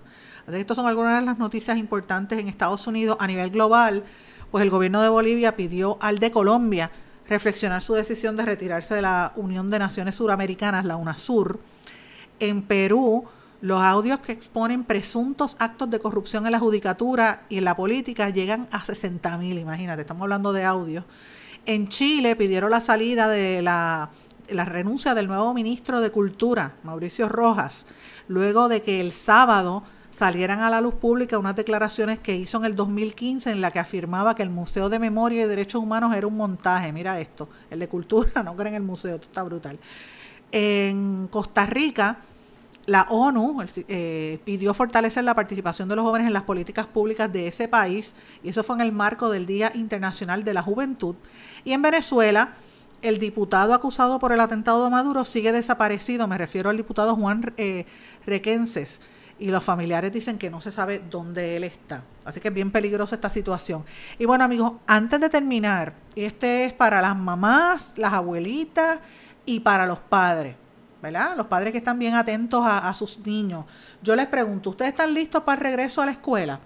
[0.47, 3.17] Así que estas son algunas de las noticias importantes en Estados Unidos.
[3.19, 4.03] A nivel global,
[4.51, 6.91] pues el gobierno de Bolivia pidió al de Colombia
[7.28, 11.59] reflexionar su decisión de retirarse de la Unión de Naciones Suramericanas, la UNASUR.
[12.39, 13.26] En Perú,
[13.66, 18.30] los audios que exponen presuntos actos de corrupción en la judicatura y en la política
[18.30, 21.03] llegan a 60 mil, imagínate, estamos hablando de audios.
[21.66, 24.11] En Chile pidieron la salida de la,
[24.47, 27.88] renuncia del nuevo ministro de Cultura, Mauricio Rojas,
[28.28, 32.66] luego de que el sábado salieran a la luz pública unas declaraciones que hizo en
[32.66, 36.28] el 2015 en la que afirmaba que el Museo de Memoria y Derechos Humanos era
[36.28, 36.93] un montaje.
[36.93, 39.80] Mira esto, el de Cultura, no creen el museo, esto está brutal.
[40.51, 42.20] En Costa Rica
[42.86, 47.47] la ONU eh, pidió fortalecer la participación de los jóvenes en las políticas públicas de
[47.47, 48.13] ese país
[48.43, 51.15] y eso fue en el marco del Día Internacional de la Juventud.
[51.63, 52.53] Y en Venezuela,
[53.01, 57.53] el diputado acusado por el atentado de Maduro sigue desaparecido, me refiero al diputado Juan
[57.57, 57.86] eh,
[58.25, 59.01] Requenses,
[59.38, 62.03] y los familiares dicen que no se sabe dónde él está.
[62.23, 63.83] Así que es bien peligrosa esta situación.
[64.17, 68.99] Y bueno amigos, antes de terminar, este es para las mamás, las abuelitas
[69.45, 70.55] y para los padres
[71.12, 73.66] los padres que están bien atentos a, sus niños.
[74.01, 76.60] Yo les pregunto, ¿ustedes están listos para el regreso a la escuela?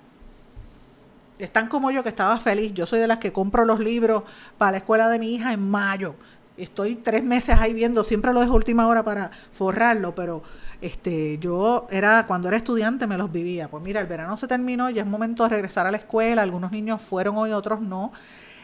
[1.38, 2.74] Están como yo que estaba feliz.
[2.74, 4.24] Yo soy de las que compro los libros
[4.58, 6.16] para la escuela de mi hija en mayo.
[6.58, 10.44] Estoy tres meses ahí viendo, siempre lo dejo última hora para forrarlo, pero
[10.82, 13.70] este, yo era, cuando era estudiante me los vivía.
[13.70, 16.42] Pues mira, el verano se terminó, ya es momento de regresar a la escuela.
[16.42, 18.12] Algunos niños fueron hoy, otros no.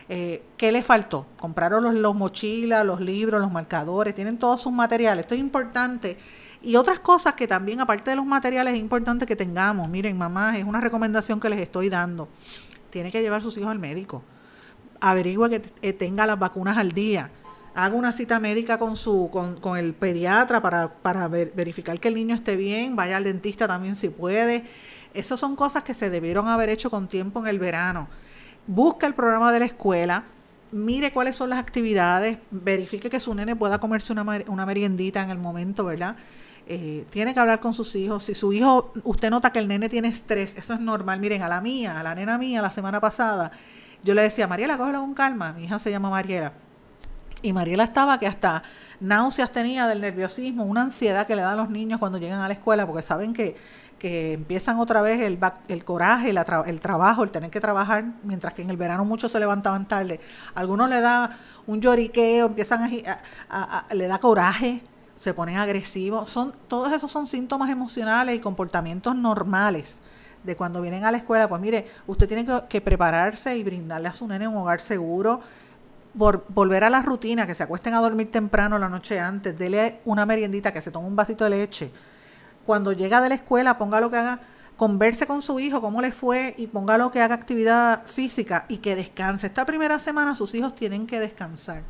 [0.07, 1.25] Eh, ¿Qué le faltó?
[1.39, 5.23] Compraron los, mochilas, los libros, los marcadores, tienen todos sus materiales.
[5.23, 6.17] Esto es importante.
[6.61, 9.89] Y otras cosas que también, aparte de los materiales, es importante que tengamos.
[9.89, 12.27] Miren, mamá, es una recomendación que les estoy dando.
[12.91, 14.23] Tiene que llevar a sus hijos al médico.
[15.01, 17.31] Averigua que eh, tenga las vacunas al día.
[17.73, 22.15] Haga una cita médica con, su, con, con el pediatra para, para verificar que el
[22.15, 22.95] niño esté bien.
[22.95, 24.65] Vaya al dentista también si puede.
[25.13, 28.07] Esas son cosas que se debieron haber hecho con tiempo en el verano
[28.68, 30.24] busca el programa de la escuela,
[30.72, 35.30] mire cuáles son las actividades, verifique que su nene pueda comerse una, una meriendita en
[35.30, 36.16] el momento, ¿verdad?
[36.68, 38.24] Eh, tiene que hablar con sus hijos.
[38.24, 41.20] Si su hijo, usted nota que el nene tiene estrés, eso es normal.
[41.20, 43.51] Miren, a la mía, a la nena mía, la semana pasada,
[44.03, 45.53] yo le decía, Mariela, cógelo con calma.
[45.53, 46.53] Mi hija se llama Mariela.
[47.41, 48.63] Y Mariela estaba que hasta
[48.99, 52.47] náuseas tenía del nerviosismo, una ansiedad que le dan a los niños cuando llegan a
[52.47, 53.55] la escuela, porque saben que
[54.05, 58.61] que empiezan otra vez el, el coraje, el trabajo, el tener que trabajar, mientras que
[58.61, 60.19] en el verano muchos se levantaban tarde.
[60.53, 61.35] algunos le da
[61.65, 62.87] un lloriqueo, empiezan
[63.49, 64.83] a, le da coraje,
[65.17, 66.29] se ponen agresivos.
[66.29, 70.01] Son, todos esos son síntomas emocionales y comportamientos normales
[70.43, 71.49] de cuando vienen a la escuela.
[71.49, 75.41] Pues mire, usted tiene que, prepararse y brindarle a su nene un hogar seguro,
[76.15, 80.01] por volver a la rutina, que se acuesten a dormir temprano la noche antes, dele
[80.05, 81.91] una meriendita, que se tome un vasito de leche
[82.66, 84.39] cuando llega de la escuela, ponga lo que haga,
[84.76, 88.78] converse con su hijo, cómo le fue y ponga lo que haga actividad física y
[88.78, 89.47] que descanse.
[89.47, 91.84] Esta primera semana sus hijos tienen que descansar.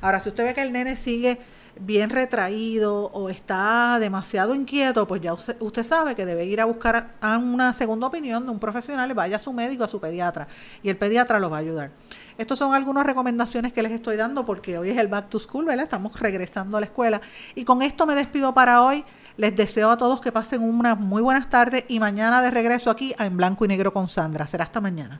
[0.00, 1.38] Ahora, si usted ve que el nene sigue
[1.78, 7.14] bien retraído o está demasiado inquieto, pues ya usted, sabe que debe ir a buscar
[7.20, 10.48] a una segunda opinión de un profesional, vaya a su médico, a su pediatra,
[10.82, 11.90] y el pediatra lo va a ayudar.
[12.38, 15.66] Estas son algunas recomendaciones que les estoy dando porque hoy es el back to school,
[15.66, 15.84] ¿verdad?
[15.84, 17.20] Estamos regresando a la escuela.
[17.54, 19.04] Y con esto me despido para hoy.
[19.40, 23.14] Les deseo a todos que pasen unas muy buenas tardes y mañana de regreso aquí
[23.18, 24.46] en Blanco y Negro con Sandra.
[24.46, 25.16] Será hasta mañana.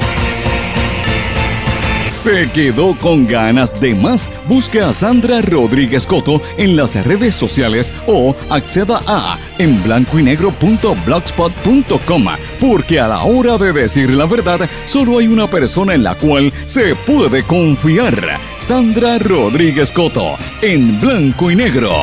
[2.10, 4.28] ¿Se quedó con ganas de más?
[4.46, 10.36] Busque a Sandra Rodríguez Coto en las redes sociales o acceda a en blanco y
[12.60, 16.52] porque a la hora de decir la verdad solo hay una persona en la cual
[16.66, 18.38] se puede confiar.
[18.60, 22.02] Sandra Rodríguez Coto en blanco y negro.